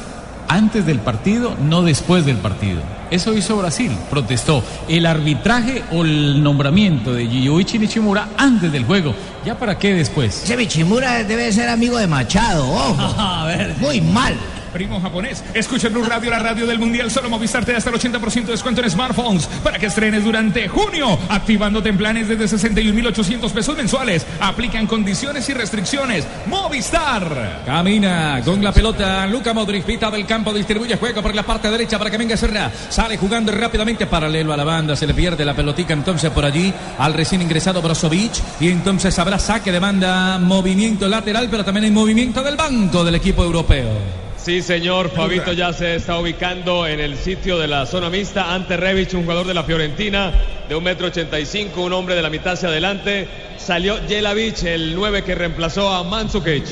[0.47, 2.81] antes del partido, no después del partido.
[3.10, 9.15] Eso hizo Brasil, protestó el arbitraje o el nombramiento de Yoichi Nishimura antes del juego.
[9.45, 10.43] ¿Ya para qué después?
[10.43, 12.95] Ese Michimura debe ser amigo de Machado, ojo.
[13.17, 13.75] A ver.
[13.79, 14.36] Muy mal.
[14.76, 15.42] Primo japonés.
[15.54, 17.10] Escucha Blue Radio, la radio del Mundial.
[17.10, 20.68] Solo Movistar te da hasta el 80% de descuento en smartphones para que estrenes durante
[20.68, 21.18] junio.
[21.30, 24.28] Activándote en planes desde 61,800 pesos mensuales.
[24.42, 26.28] Aplican condiciones y restricciones.
[26.48, 27.64] Movistar.
[27.66, 29.26] Camina con la pelota.
[29.28, 32.70] Luca Modric, pita del campo, distribuye juego por la parte derecha para que venga Serra.
[32.90, 34.98] Sale jugando rápidamente paralelo a la banda.
[34.98, 38.34] Se le pierde la pelotica entonces por allí al recién ingresado Brozovic.
[38.60, 43.16] Y entonces habrá saque de banda, movimiento lateral, pero también hay movimiento del banco del
[43.16, 44.25] equipo europeo.
[44.45, 45.10] Sí, señor.
[45.10, 48.53] Fabito ya se está ubicando en el sitio de la zona mixta.
[48.53, 50.31] Ante Revich, un jugador de la Fiorentina
[50.69, 53.27] de un metro ochenta y cinco, un hombre de la mitad hacia adelante.
[53.58, 56.63] Salió Jelavic, el 9 que reemplazó a Mandzukic.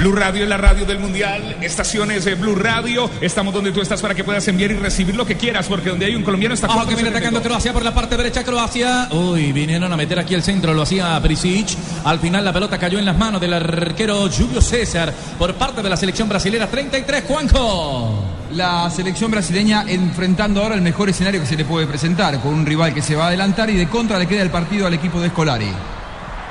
[0.00, 1.58] Blue Radio es la radio del Mundial.
[1.60, 3.10] Estaciones de Blue Radio.
[3.20, 6.06] Estamos donde tú estás para que puedas enviar y recibir lo que quieras, porque donde
[6.06, 9.08] hay un colombiano está Ojo que viene atacando Croacia por la parte derecha, Croacia.
[9.10, 11.76] Uy, vinieron a meter aquí el centro, lo hacía Prisic.
[12.02, 15.90] Al final la pelota cayó en las manos del arquero Julio César por parte de
[15.90, 16.66] la selección brasilera.
[16.66, 18.24] 33, Juanjo.
[18.54, 22.64] La selección brasileña enfrentando ahora el mejor escenario que se le puede presentar, con un
[22.64, 25.20] rival que se va a adelantar y de contra le queda el partido al equipo
[25.20, 25.70] de Scolari.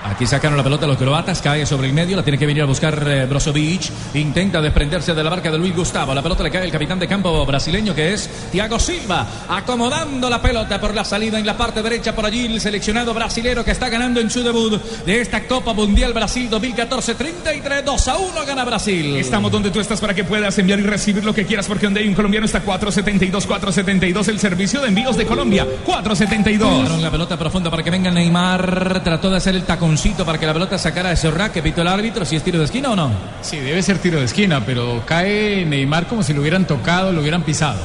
[0.03, 2.65] Aquí sacaron la pelota los croatas, cae sobre el medio, la tiene que venir a
[2.65, 6.63] buscar eh, Brozovic, intenta desprenderse de la barca de Luis Gustavo, la pelota le cae
[6.63, 11.37] al capitán de campo brasileño que es Thiago Silva, acomodando la pelota por la salida
[11.37, 14.81] en la parte derecha, por allí el seleccionado brasilero que está ganando en su debut
[15.05, 19.17] de esta Copa Mundial Brasil 2014, 33, 2 a 1 gana Brasil.
[19.17, 22.01] Estamos donde tú estás para que puedas enviar y recibir lo que quieras, porque donde
[22.01, 26.69] hay un colombiano está 472, 472, el servicio de envíos de Colombia, 472.
[26.69, 30.45] Tomaron la pelota profunda para que venga Neymar, trató de hacer el taconcito para que
[30.45, 32.95] la pelota sacara de Serra, que pitó el árbitro, si es tiro de esquina o
[32.95, 33.09] no.
[33.41, 37.21] Sí, debe ser tiro de esquina, pero cae Neymar como si lo hubieran tocado, lo
[37.21, 37.79] hubieran pisado.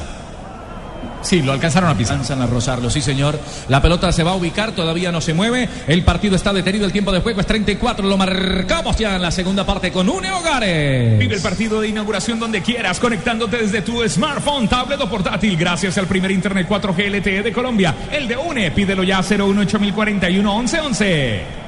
[1.23, 2.13] Sí, lo alcanzaron a pisar.
[2.13, 3.39] Alcanzan a rozarlo, sí señor.
[3.69, 5.67] La pelota se va a ubicar, todavía no se mueve.
[5.87, 8.07] El partido está detenido, el tiempo de juego es 34.
[8.07, 11.17] Lo marcamos ya en la segunda parte con Une Hogares.
[11.17, 15.97] Vive el partido de inauguración donde quieras, conectándote desde tu smartphone, tablet o portátil, gracias
[15.97, 18.69] al primer internet 4G LTE de Colombia, el de UNE.
[18.69, 21.64] Pídelo ya 018 1111.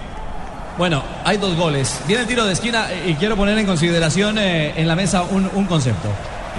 [0.77, 1.99] Bueno, hay dos goles.
[2.07, 5.23] Viene el tiro de esquina eh, y quiero poner en consideración eh, en la mesa
[5.23, 6.09] un, un concepto.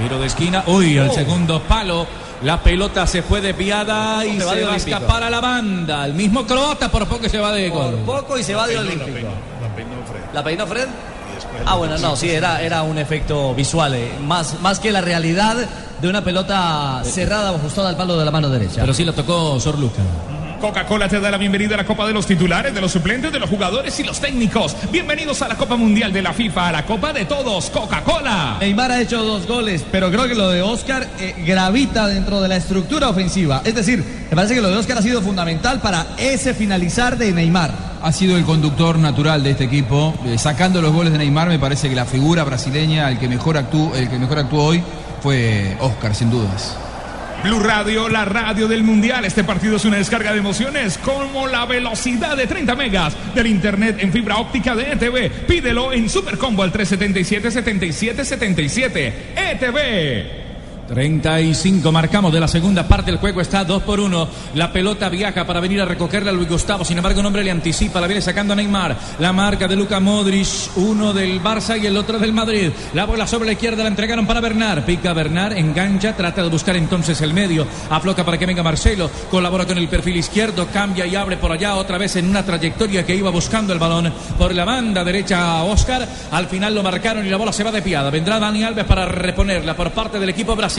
[0.02, 0.64] Tiro de esquina.
[0.66, 1.14] Uy, al Oh.
[1.14, 2.06] segundo palo.
[2.42, 6.04] La pelota se fue desviada y Se va a escapar a la banda.
[6.06, 7.94] El mismo croata por poco se va de Por gol.
[8.06, 9.28] poco y se va de olímpico.
[10.32, 10.86] ¿La peinó Fred?
[11.66, 15.56] Ah, bueno, no, sí, era, era un efecto visual, eh, más, más que la realidad
[16.00, 18.80] de una pelota cerrada o ajustada al palo de la mano derecha.
[18.82, 20.00] Pero sí lo tocó Sor Luca.
[20.60, 23.38] Coca-Cola te da la bienvenida a la Copa de los titulares, de los suplentes, de
[23.38, 24.76] los jugadores y los técnicos.
[24.90, 28.56] Bienvenidos a la Copa Mundial de la FIFA, a la Copa de todos, Coca-Cola.
[28.60, 32.48] Neymar ha hecho dos goles, pero creo que lo de Oscar eh, gravita dentro de
[32.48, 33.62] la estructura ofensiva.
[33.64, 37.32] Es decir, me parece que lo de Oscar ha sido fundamental para ese finalizar de
[37.32, 37.72] Neymar.
[38.02, 40.14] Ha sido el conductor natural de este equipo.
[40.26, 43.56] Eh, sacando los goles de Neymar, me parece que la figura brasileña, el que mejor
[43.56, 44.82] actuó, el que mejor actuó hoy,
[45.22, 46.76] fue Oscar, sin dudas.
[47.42, 49.24] Blue Radio, la radio del Mundial.
[49.24, 53.98] Este partido es una descarga de emociones como la velocidad de 30 megas del internet
[54.00, 55.46] en fibra óptica de ETV.
[55.46, 59.12] Pídelo en Supercombo al 377-7777.
[59.36, 60.47] ETV.
[60.88, 63.10] 35 marcamos de la segunda parte.
[63.10, 64.28] El juego está 2 por 1.
[64.54, 66.84] La pelota viaja para venir a recogerla a Luis Gustavo.
[66.84, 68.00] Sin embargo, un hombre le anticipa.
[68.00, 68.96] La viene sacando a Neymar.
[69.18, 70.48] La marca de Luca Modric.
[70.76, 72.70] Uno del Barça y el otro del Madrid.
[72.94, 74.84] La bola sobre la izquierda la entregaron para Bernard.
[74.84, 76.16] Pica Bernard, engancha.
[76.16, 77.66] Trata de buscar entonces el medio.
[77.90, 79.10] Afloca para que venga Marcelo.
[79.30, 80.68] Colabora con el perfil izquierdo.
[80.72, 84.10] Cambia y abre por allá otra vez en una trayectoria que iba buscando el balón
[84.38, 86.08] por la banda derecha a Oscar.
[86.30, 88.08] Al final lo marcaron y la bola se va de piada.
[88.08, 90.77] Vendrá Dani Alves para reponerla por parte del equipo brasileño.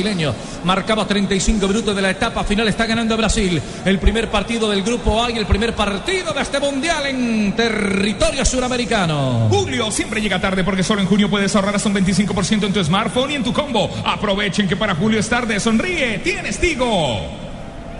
[0.63, 2.67] Marcaba 35 minutos de la etapa final.
[2.67, 3.61] Está ganando Brasil.
[3.83, 8.45] El primer partido del grupo A y el primer partido de este mundial en territorio
[8.45, 9.47] suramericano.
[9.49, 12.83] Julio siempre llega tarde porque solo en junio puedes ahorrar hasta un 25% en tu
[12.83, 13.89] smartphone y en tu combo.
[14.05, 15.59] Aprovechen que para Julio es tarde.
[15.59, 17.48] Sonríe, tienes Tigo.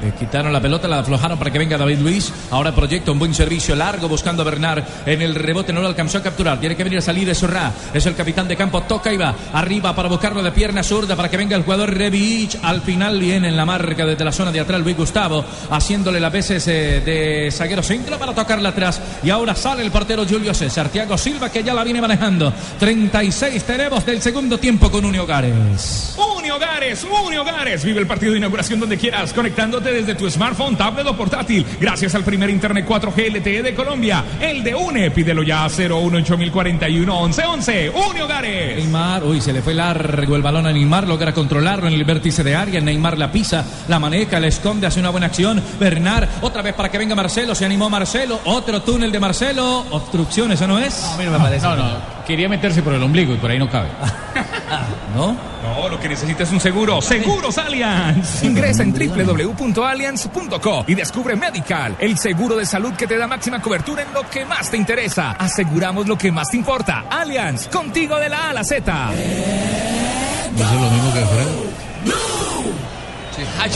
[0.02, 2.32] Le quitaron la pelota, la aflojaron para que venga David Luis.
[2.52, 4.84] Ahora proyecta un buen servicio largo buscando a Bernard.
[5.06, 6.60] En el rebote no lo alcanzó a capturar.
[6.60, 7.72] Tiene que venir a salir de Sorra.
[7.94, 8.82] Es el capitán de campo.
[8.84, 12.58] Toca y va arriba para buscarlo de pierna zurda para que venga el jugador Revich.
[12.64, 15.44] Al final viene en la marca desde la zona de atrás Luis Gustavo.
[15.70, 19.02] Haciéndole las veces eh, de zaguero centro para tocarla atrás.
[19.22, 20.90] Y ahora sale el portero Julio César.
[20.90, 22.54] Thiago Silva que ya la viene manejando.
[22.80, 26.16] 36 tenemos del segundo tiempo con Uni Hogares.
[26.38, 27.84] Uni Hogares, Uni Hogares.
[27.84, 31.66] Vive el partido de inauguración donde quieras, conectándote desde tu smartphone, tablet o portátil.
[31.80, 35.12] Gracias al primer internet 4G LTE de Colombia, el de UNE.
[35.12, 37.90] Pídelo ya a 01841 1111.
[37.90, 38.78] Uni Hogares.
[38.78, 42.44] Neymar, uy, se le fue largo el balón a Neymar, logra controlarlo en el vértice
[42.44, 42.82] de área.
[42.82, 45.62] Neymar la pisa, la maneja, la esconde, hace una buena acción.
[45.80, 49.86] Bernard, otra vez para que venga Marcelo, se animó Marcelo, otro túnel de Marcelo.
[49.92, 51.04] Obstrucción, ¿eso no es?
[51.04, 51.66] A mí no me parece.
[51.66, 51.92] No, no,
[52.26, 53.90] quería meterse por el ombligo y por ahí no cabe.
[55.16, 55.36] ¿No?
[55.76, 57.02] No, lo que necesitas es un seguro.
[57.02, 58.44] Seguros Allianz.
[58.44, 64.04] Ingresa en www.allianz.co y descubre Medical, el seguro de salud que te da máxima cobertura
[64.04, 65.32] en lo que más te interesa.
[65.32, 67.06] Aseguramos lo que más te importa.
[67.10, 69.12] Allianz, contigo de la A a la Z.
[69.14, 71.80] Eso es lo mismo que Fred.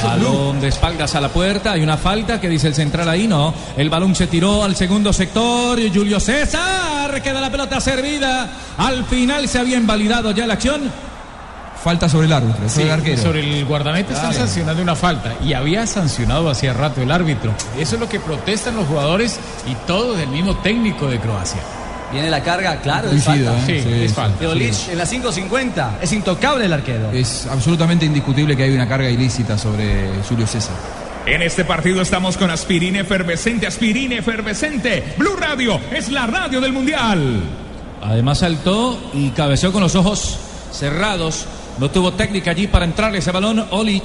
[0.04, 3.54] Balón de espaldas a la puerta, hay una falta que dice el central ahí, no.
[3.78, 8.50] El balón se tiró al segundo sector y Julio César queda la pelota servida.
[8.78, 10.92] Al final se había invalidado ya la acción.
[11.84, 13.22] Falta sobre el árbitro, sobre Sí, el arquero.
[13.22, 17.54] sobre el guardameta están sancionando una falta y había sancionado hacía rato el árbitro.
[17.78, 19.38] Eso es lo que protestan los jugadores
[19.70, 21.60] y todos el mismo técnico de Croacia.
[22.14, 23.58] Viene la carga, claro, es falta.
[23.68, 23.82] ¿eh?
[23.84, 24.38] Sí, es falta.
[24.40, 25.90] Teolic en la 5.50.
[26.02, 27.12] Es intocable el arquero.
[27.12, 30.76] Es absolutamente indiscutible que hay una carga ilícita sobre Julio César.
[31.26, 35.16] En este partido estamos con aspirina efervescente, aspirina efervescente.
[35.18, 37.42] Blue Radio es la radio del mundial.
[38.02, 40.38] Además saltó y cabeceó con los ojos
[40.72, 41.46] cerrados.
[41.80, 43.66] No tuvo técnica allí para entrar ese balón.
[43.72, 44.04] Olic,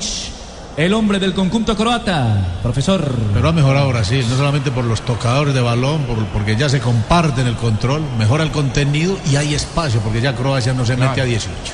[0.76, 2.58] el hombre del conjunto croata.
[2.62, 3.12] Profesor.
[3.34, 6.80] Pero ha mejorado Brasil, no solamente por los tocadores de balón, por- porque ya se
[6.80, 11.20] comparten el control, mejora el contenido y hay espacio, porque ya Croacia no se mete
[11.20, 11.72] a 18.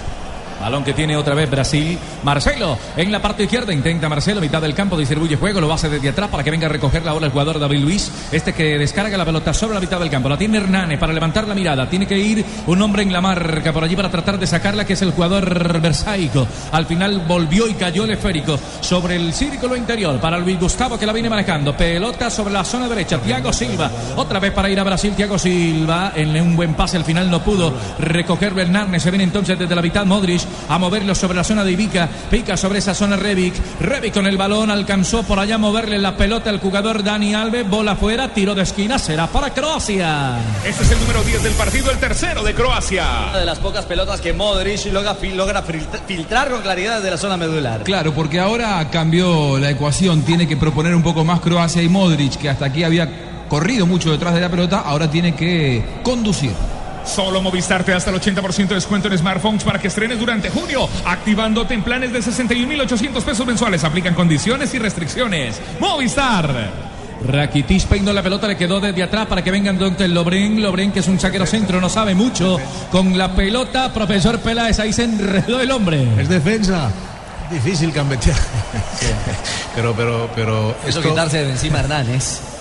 [0.65, 1.99] Balón que tiene otra vez Brasil.
[2.23, 3.75] Marcelo en la parte izquierda.
[3.75, 5.61] Intenta Marcelo, mitad del campo, distribuye juego.
[5.61, 8.11] Lo hace desde atrás para que venga a recogerla ahora el jugador David Luis.
[8.33, 10.31] Este que descarga la pelota sobre la mitad del campo.
[10.31, 11.87] La tiene Hernández para levantar la mirada.
[11.91, 14.95] Tiene que ir un hombre en la marca por allí para tratar de sacarla, que
[14.95, 16.47] es el jugador Versaico.
[16.73, 21.05] Al final volvió y cayó el esférico sobre el círculo interior para Luis Gustavo que
[21.05, 21.77] la viene manejando.
[21.77, 23.19] Pelota sobre la zona derecha.
[23.19, 23.91] Thiago Silva.
[24.17, 25.13] Otra vez para ir a Brasil.
[25.15, 26.97] Thiago Silva en un buen pase.
[26.97, 29.03] Al final no pudo recoger Hernández.
[29.03, 32.09] Se viene entonces desde la mitad Modric a moverlo sobre la zona de Ivica.
[32.31, 33.55] Pica sobre esa zona Revic.
[33.81, 37.69] Revic con el balón alcanzó por allá a moverle la pelota al jugador Dani Alves.
[37.69, 38.99] Bola fuera, tiro de esquina.
[38.99, 40.39] Será para Croacia.
[40.65, 43.07] Este es el número 10 del partido, el tercero de Croacia.
[43.31, 47.19] Una de las pocas pelotas que Modric logra, logra filtra- filtrar con claridad desde la
[47.19, 47.83] zona medular.
[47.85, 52.37] Claro, porque ahora cambió la ecuación, tiene que proponer un poco más Croacia y Modric,
[52.37, 53.09] que hasta aquí había
[53.49, 56.53] corrido mucho detrás de la pelota, ahora tiene que conducir.
[57.05, 60.51] Solo Movistar te da hasta el 80% de descuento en smartphones para que estrenes durante
[60.51, 63.85] junio, activándote en planes de 61.800 pesos mensuales.
[63.85, 65.61] Aplican condiciones y restricciones.
[65.81, 66.95] Movistar.
[67.27, 70.63] Rakitic peinó la pelota, le quedó desde atrás para que vengan donde Lobren.
[70.63, 72.59] Lobren, que es un saquero centro, no sabe mucho.
[72.91, 76.07] Con la pelota, profesor Peláez, ahí se enredó el hombre.
[76.21, 76.91] Es defensa.
[77.51, 78.37] Difícil cambetear.
[79.75, 80.75] pero, pero, pero.
[80.87, 82.54] Eso quitarse de encima Hernández.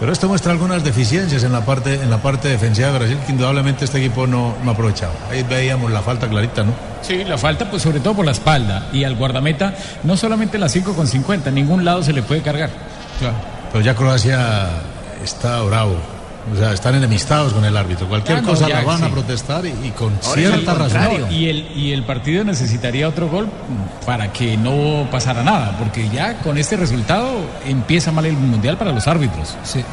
[0.00, 3.32] Pero esto muestra algunas deficiencias en la parte, en la parte defensiva de Brasil que
[3.32, 5.12] indudablemente este equipo no, no ha aprovechado.
[5.30, 6.72] Ahí veíamos la falta clarita, ¿no?
[7.02, 9.74] Sí, la falta pues sobre todo por la espalda y al guardameta
[10.04, 12.70] no solamente la 5 con 50, en ningún lado se le puede cargar.
[13.18, 13.34] Claro.
[13.72, 14.68] Pero ya Croacia
[15.22, 15.96] está bravo.
[16.52, 18.08] O sea, están enemistados con el árbitro.
[18.08, 19.12] Cualquier Ah, no, cosa ya, la van a sí.
[19.12, 20.98] protestar y, y con Ahora cierta razón.
[21.02, 21.26] contrario.
[21.30, 23.48] Y el, y el partido necesitaría otro gol
[24.06, 27.28] para que no pasara nada, porque ya con este resultado
[27.66, 29.56] empieza mal el mundial para los árbitros.
[29.62, 29.84] Sí.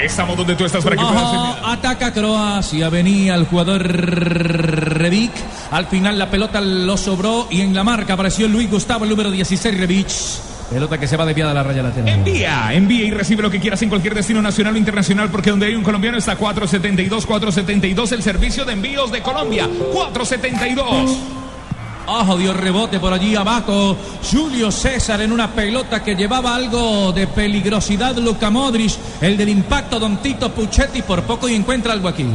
[0.00, 5.30] Estamos donde tú estás para que Ojo, ataca Croacia, venía el jugador Rebic.
[5.70, 9.30] Al final la pelota lo sobró y en la marca apareció Luis Gustavo, el número
[9.30, 10.08] 16, Rebic.
[10.74, 12.08] Pelota que se va desviada a la raya lateral.
[12.08, 15.66] Envía, envía y recibe lo que quieras en cualquier destino nacional o internacional, porque donde
[15.66, 19.68] hay un colombiano está 472, 472, el servicio de envíos de Colombia.
[19.92, 21.16] 472.
[22.08, 23.96] Ojo, dio rebote por allí abajo.
[24.28, 28.16] Julio César en una pelota que llevaba algo de peligrosidad.
[28.16, 32.26] Luca Modric, el del impacto, Don Tito Puchetti, por poco y encuentra algo aquí.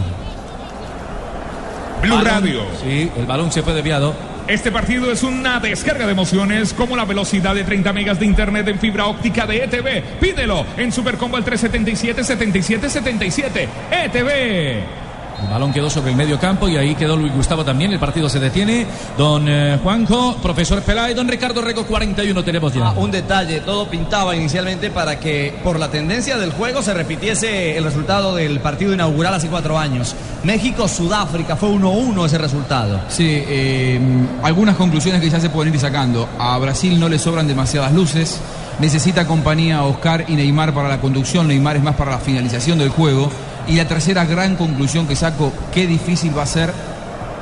[2.02, 2.26] Blue Balón.
[2.26, 2.62] Radio.
[2.82, 4.29] Sí, el balón se fue desviado.
[4.50, 8.68] Este partido es una descarga de emociones como la velocidad de 30 megas de internet
[8.68, 10.20] en fibra óptica de ETV.
[10.20, 13.70] Pídelo en Supercombo al 377 77 77.
[13.92, 15.09] ETV.
[15.44, 17.92] El balón quedó sobre el medio campo y ahí quedó Luis Gustavo también.
[17.92, 18.86] El partido se detiene.
[19.18, 22.88] Don eh, Juanjo, profesor Peláez, don Ricardo Rego, 41 tenemos ya.
[22.88, 27.78] Ah, un detalle, todo pintaba inicialmente para que por la tendencia del juego se repitiese
[27.78, 30.16] el resultado del partido inaugural hace cuatro años.
[30.44, 33.02] México-Sudáfrica fue 1-1 ese resultado.
[33.10, 34.00] Sí, eh,
[34.44, 36.28] algunas conclusiones que ya se pueden ir sacando.
[36.38, 38.40] A Brasil no le sobran demasiadas luces.
[38.80, 41.48] Necesita compañía Oscar y Neymar para la conducción.
[41.48, 43.30] Neymar es más para la finalización del juego.
[43.70, 46.74] Y la tercera gran conclusión que saco, qué difícil va a ser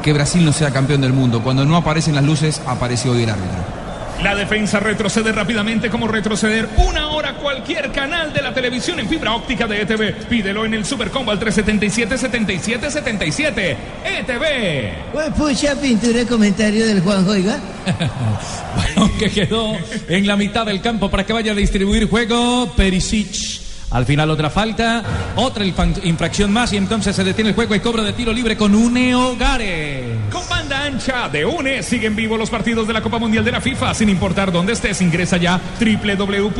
[0.03, 1.41] que Brasil no sea campeón del mundo.
[1.41, 3.77] Cuando no aparecen las luces, apareció hoy el árbitro.
[4.21, 9.35] La defensa retrocede rápidamente como retroceder una hora cualquier canal de la televisión en fibra
[9.35, 10.27] óptica de ETV.
[10.27, 13.77] Pídelo en el Supercombo al 377 77 77.
[14.03, 15.13] ETV.
[15.13, 17.57] Pues pucha, pintura y comentario del Juan Oiga.
[18.75, 19.77] Balón que quedó
[20.09, 23.66] en la mitad del campo para que vaya a distribuir juego Perisic.
[23.91, 25.01] Al final otra falta,
[25.35, 28.75] otra infracción más y entonces se detiene el juego y cobro de tiro libre con
[28.75, 30.17] Uneo Gare.
[30.31, 33.61] Con banda ancha de UNE siguen vivos los partidos de la Copa Mundial de la
[33.61, 33.93] FIFA.
[33.93, 36.59] Sin importar dónde estés, ingresa ya www.une.com.co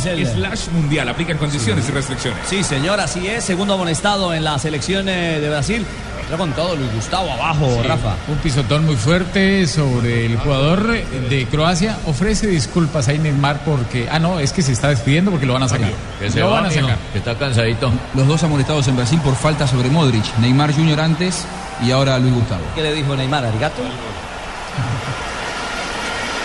[0.00, 1.08] slash mundial.
[1.08, 2.40] Aplican condiciones y restricciones.
[2.46, 3.44] Sí, señor, así es.
[3.44, 5.86] Segundo amonestado en la selección eh, de Brasil.
[6.24, 8.14] Entró con todo Luis Gustavo abajo, Sí, Rafa.
[8.28, 10.94] Un pisotón muy fuerte sobre el jugador
[11.28, 11.98] de Croacia.
[12.06, 14.08] Ofrece disculpas a Neymar porque.
[14.10, 15.90] Ah, no, es que se está despidiendo porque lo van a sacar.
[16.34, 16.98] lo van a sacar.
[17.14, 17.92] está cansadito.
[18.14, 20.24] Los dos amonestados en Brasil por falta sobre Modric.
[20.38, 21.00] Neymar Jr.
[21.00, 21.44] antes
[21.82, 22.62] y ahora Luis Gustavo.
[22.74, 23.82] ¿Qué le dijo Neymar, Arigato?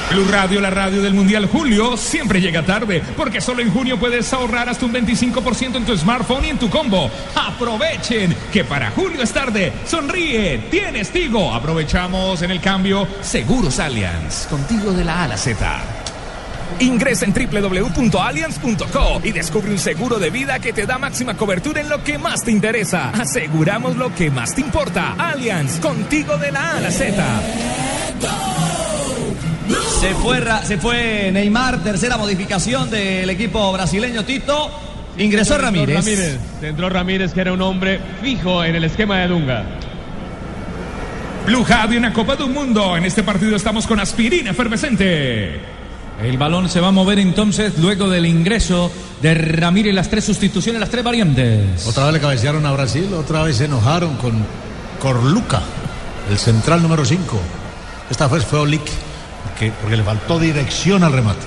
[0.10, 4.34] Blue Radio, la radio del Mundial Julio, siempre llega tarde, porque solo en junio puedes
[4.34, 7.12] ahorrar hasta un 25% en tu smartphone y en tu combo.
[7.36, 9.72] Aprovechen, que para julio es tarde.
[9.86, 11.54] Sonríe, tienes Tigo.
[11.54, 15.80] Aprovechamos en el cambio Seguros Allianz, contigo de la A a la Z.
[16.80, 21.90] Ingresa en www.allianz.co y descubre un seguro de vida que te da máxima cobertura en
[21.90, 23.12] lo que más te interesa.
[23.12, 25.14] Aseguramos lo que más te importa.
[25.20, 27.42] Allianz, contigo de la A a la Z.
[30.00, 34.70] Se fue, se fue Neymar, tercera modificación del equipo brasileño Tito.
[35.18, 35.96] Ingresó Ramírez.
[35.96, 36.40] Ramírez.
[36.62, 39.66] Entró Ramírez, que era un hombre fijo en el esquema de Dunga.
[41.46, 42.96] Blue de una Copa del Mundo.
[42.96, 45.60] En este partido estamos con aspirina efervescente.
[46.22, 50.80] El balón se va a mover entonces luego del ingreso de Ramírez, las tres sustituciones,
[50.80, 51.88] las tres variantes.
[51.88, 54.46] Otra vez le cabecearon a Brasil, otra vez se enojaron con
[55.02, 55.62] Corluca,
[56.30, 57.40] el central número 5.
[58.12, 58.84] Esta vez fue Olic,
[59.82, 61.46] porque, le faltó dirección al remate.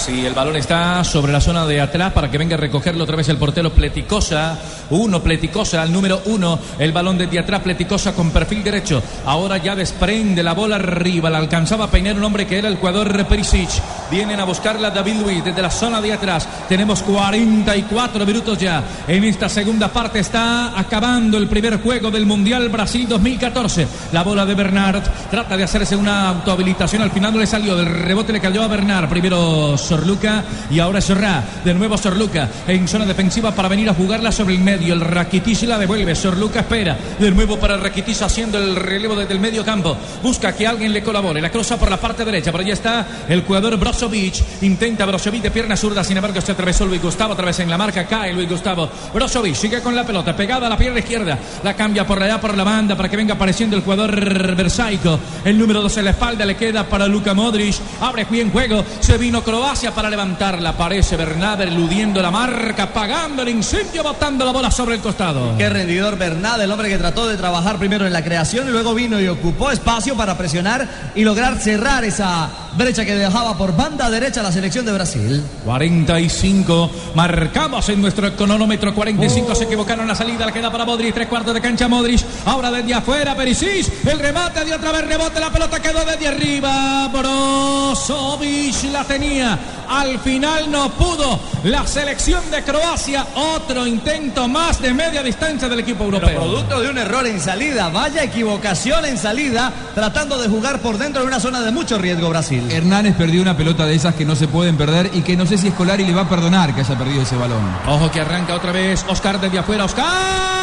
[0.00, 3.16] Sí, el balón está sobre la zona de atrás para que venga a recogerlo otra
[3.16, 4.58] vez el portero Pleticosa.
[4.88, 6.58] Uno, Pleticosa al número uno.
[6.78, 9.02] El balón desde atrás, Pleticosa con perfil derecho.
[9.26, 11.28] Ahora ya desprende la bola arriba.
[11.28, 13.68] La alcanzaba a peinar un hombre que era el jugador Perisic.
[14.10, 16.48] Vienen a buscarla David Luiz desde la zona de atrás.
[16.66, 18.82] Tenemos 44 minutos ya.
[19.06, 23.86] En esta segunda parte está acabando el primer juego del Mundial Brasil 2014.
[24.12, 27.02] La bola de Bernard trata de hacerse una autohabilitación.
[27.02, 27.76] Al final no le salió.
[27.76, 29.10] Del rebote le cayó a Bernard.
[29.10, 31.42] Primero Sorluca y ahora Sorrá.
[31.64, 34.94] De nuevo Sorluca en zona defensiva para venir a jugarla sobre el medio.
[34.94, 36.14] El Rakitic la devuelve.
[36.14, 36.96] Sorluca espera.
[37.18, 39.96] De nuevo para Rakitic haciendo el relevo desde el medio campo.
[40.22, 41.40] Busca que alguien le colabore.
[41.40, 42.52] La cruza por la parte derecha.
[42.52, 44.62] Por allá está el jugador Brozovic.
[44.62, 46.04] Intenta Brozovic de pierna zurda.
[46.04, 47.32] Sin embargo, se atravesó Luis Gustavo.
[47.32, 48.88] Otra vez en la marca cae Luis Gustavo.
[49.12, 51.36] Brozovic sigue con la pelota pegada a la pierna izquierda.
[51.64, 55.18] La cambia por allá por la banda para que venga apareciendo el jugador Versaico.
[55.44, 57.74] El número 2 en la espalda le queda para Luka Modric.
[58.00, 58.84] Abre bien juego.
[59.00, 60.70] Se vino Croacia para levantarla.
[60.70, 65.56] Aparece Bernabé eludiendo la marca, apagando el incendio, botando la bola sobre el costado.
[65.56, 68.92] Qué rendidor Bernat, el hombre que trató de trabajar primero en la creación y luego
[68.94, 74.10] vino y ocupó espacio para presionar y lograr cerrar esa brecha que dejaba por banda
[74.10, 75.42] derecha la selección de Brasil.
[75.64, 81.28] 45, marcamos en nuestro cronómetro 45, se equivocaron la salida, la queda para Modric, tres
[81.28, 85.50] cuartos de cancha Modric, ahora desde afuera Perisic, el remate de otra vez rebote, la
[85.50, 89.58] pelota quedó desde arriba, Brozovic la tenía,
[89.88, 95.80] al final no pudo la selección de Croacia, otro intento más de media distancia del
[95.80, 96.40] equipo Pero europeo.
[96.40, 101.22] producto de un error en salida, vaya equivocación en salida, tratando de jugar por dentro
[101.22, 102.70] de una zona de mucho riesgo Brasil.
[102.70, 105.58] Hernández perdió una pelota de esas que no se pueden perder y que no sé
[105.58, 107.62] si Escolari le va a perdonar que haya perdido ese balón.
[107.86, 110.59] Ojo que arranca otra vez Oscar desde afuera, Oscar.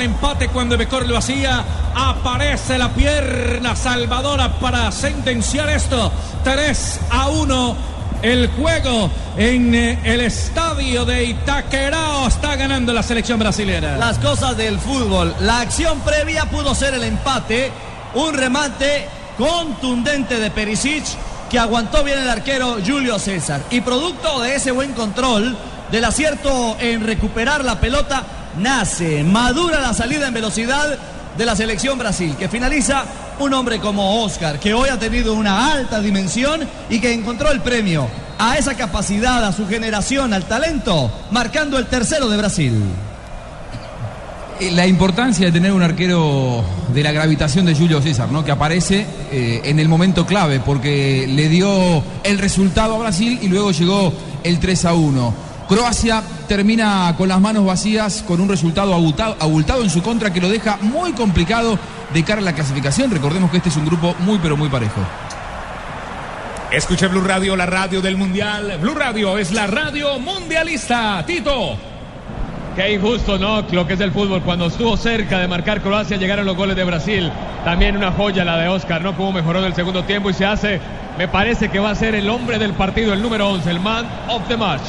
[0.00, 1.62] El empate, cuando mejor lo hacía.
[1.94, 6.10] Aparece la pierna salvadora para sentenciar esto.
[6.42, 7.76] 3 a 1.
[8.22, 13.96] El juego en eh, el estadio de Itaquerao está ganando la selección brasilera.
[13.96, 15.34] Las cosas del fútbol.
[15.40, 17.70] La acción previa pudo ser el empate.
[18.14, 19.06] Un remate
[19.38, 21.04] contundente de Perisic
[21.50, 23.62] que aguantó bien el arquero Julio César.
[23.70, 25.56] Y producto de ese buen control,
[25.90, 28.22] del acierto en recuperar la pelota,
[28.58, 30.98] nace, madura la salida en velocidad
[31.36, 33.04] de la selección Brasil, que finaliza
[33.38, 37.60] un hombre como Oscar, que hoy ha tenido una alta dimensión y que encontró el
[37.60, 42.82] premio a esa capacidad, a su generación, al talento, marcando el tercero de Brasil.
[44.60, 48.44] Eh, La importancia de tener un arquero de la gravitación de Julio César, ¿no?
[48.44, 53.48] Que aparece eh, en el momento clave, porque le dio el resultado a Brasil y
[53.48, 55.49] luego llegó el 3 a 1.
[55.70, 60.40] Croacia termina con las manos vacías, con un resultado abultado, abultado en su contra que
[60.40, 61.78] lo deja muy complicado
[62.12, 63.08] de cara a la clasificación.
[63.08, 65.00] Recordemos que este es un grupo muy pero muy parejo.
[66.72, 68.78] Escuche Blue Radio, la radio del Mundial.
[68.80, 71.22] Blue Radio es la radio mundialista.
[71.24, 71.76] Tito.
[72.74, 73.62] Qué injusto, ¿no?
[73.70, 74.42] Lo que es el fútbol.
[74.42, 77.30] Cuando estuvo cerca de marcar Croacia, llegaron los goles de Brasil.
[77.64, 79.16] También una joya la de Oscar, ¿no?
[79.16, 80.80] Cómo mejoró en el segundo tiempo y se hace,
[81.16, 84.04] me parece que va a ser el hombre del partido, el número 11, el man
[84.28, 84.82] of the match.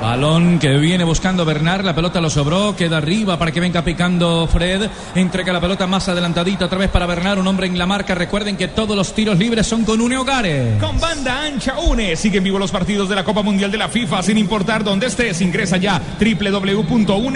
[0.00, 4.46] Balón que viene buscando Bernard, la pelota lo sobró, queda arriba para que venga picando
[4.46, 8.14] Fred, entrega la pelota más adelantadita otra vez para Bernard, un hombre en la marca,
[8.14, 10.80] recuerden que todos los tiros libres son con Une Hogares.
[10.80, 12.16] Con banda ancha une.
[12.16, 15.40] Siguen vivo los partidos de la Copa Mundial de la FIFA sin importar dónde estés.
[15.40, 17.28] Ingresa ya www.une.com.co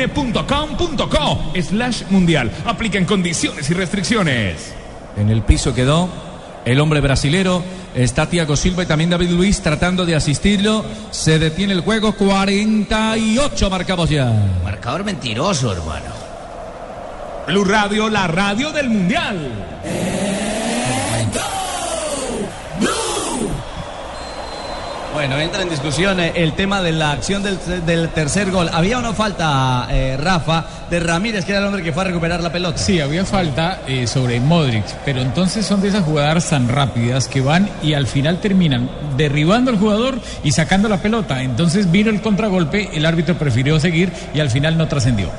[1.63, 2.51] slash mundial.
[2.67, 4.75] Aplican condiciones y restricciones.
[5.17, 6.28] En el piso quedó
[6.69, 7.63] el hombre brasilero,
[7.95, 10.85] está Thiago Silva y también David Luis tratando de asistirlo.
[11.11, 14.31] Se detiene el juego, 48 marcamos ya.
[14.63, 16.13] Marcador mentiroso, hermano.
[17.47, 20.38] Blue Radio, la radio del Mundial.
[25.19, 28.71] Bueno, entra en discusión eh, el tema de la acción del, tercer gol.
[28.73, 32.07] ¿Había o no falta, eh, Rafa, de Ramírez, que era el hombre que fue a
[32.07, 32.79] recuperar la pelota?
[32.79, 37.41] Sí, había falta eh, sobre Modric, pero entonces son de esas jugadas tan rápidas que
[37.41, 41.43] van y al final terminan derribando al jugador y sacando la pelota.
[41.43, 45.33] Entonces vino el contragolpe, el árbitro prefirió seguir y al final no trascendió.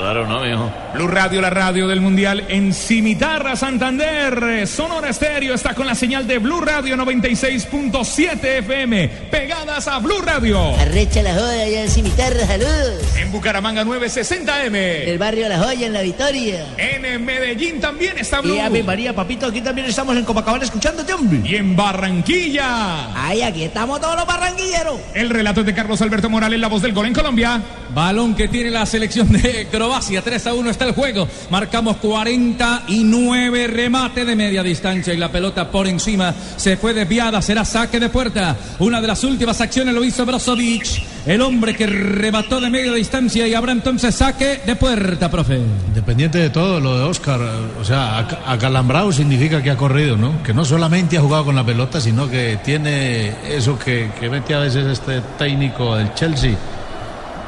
[0.00, 0.72] Raro, ¿no, mijo?
[0.94, 4.66] Blue Radio, la radio del Mundial en Cimitarra, Santander.
[4.66, 9.08] Sonora Estéreo está con la señal de Blue Radio 96.7 FM.
[9.30, 10.74] Pegadas a Blue Radio.
[10.78, 13.02] Arrecha la joya allá en Cimitarra, saludos.
[13.18, 14.74] En Bucaramanga 960M.
[14.74, 16.66] El barrio La Joya en La Victoria.
[16.78, 18.54] En Medellín también está Blue.
[18.54, 21.40] Y Ave María, papito, aquí también estamos en Copacabana escuchándote, hombre.
[21.44, 23.14] Y en Barranquilla.
[23.14, 24.98] Ay, aquí estamos todos los barranquilleros.
[25.12, 27.60] El relato es de Carlos Alberto Morales, la voz del gol en Colombia.
[27.92, 29.89] Balón que tiene la selección de Croacia.
[29.98, 31.26] 3 a 1 está el juego.
[31.50, 37.42] Marcamos 49 remate de media distancia y la pelota por encima se fue desviada.
[37.42, 38.56] Será saque de puerta.
[38.78, 40.86] Una de las últimas acciones lo hizo Brozovic,
[41.26, 45.58] el hombre que remató de media distancia y habrá entonces saque de puerta, profe.
[45.88, 47.40] Independiente de todo, lo de Oscar,
[47.80, 50.42] o sea, ac- acalambrado significa que ha corrido, ¿no?
[50.42, 54.54] Que no solamente ha jugado con la pelota, sino que tiene eso que, que mete
[54.54, 56.54] a veces este técnico del Chelsea.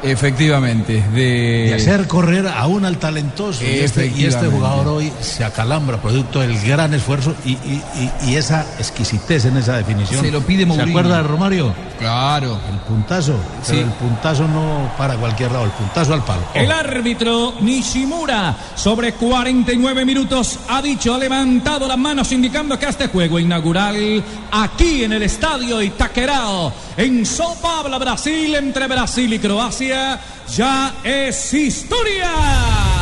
[0.03, 1.67] Efectivamente, de...
[1.69, 3.63] De hacer correr aún al talentoso.
[3.63, 7.81] Y este, y este jugador hoy se acalambra, producto del gran esfuerzo y, y-
[8.25, 10.21] y- y esa exquisitez en esa definición.
[10.23, 10.85] Se lo pide Mourinho.
[10.85, 11.73] ¿Se acuerda de Romario?
[11.99, 12.59] Claro.
[12.71, 13.35] El puntazo.
[13.65, 13.79] Pero Sí.
[13.83, 16.41] el puntazo no para cualquier lado, el puntazo al palo.
[16.53, 23.07] El árbitro Nishimura, sobre 49 minutos, ha dicho, ha levantado las manos indicando que este
[23.07, 30.19] juego inaugural aquí en el estadio Itaquerao, en São Paulo, Brasil, entre Brasil y Croacia,
[30.47, 32.92] ya es historia.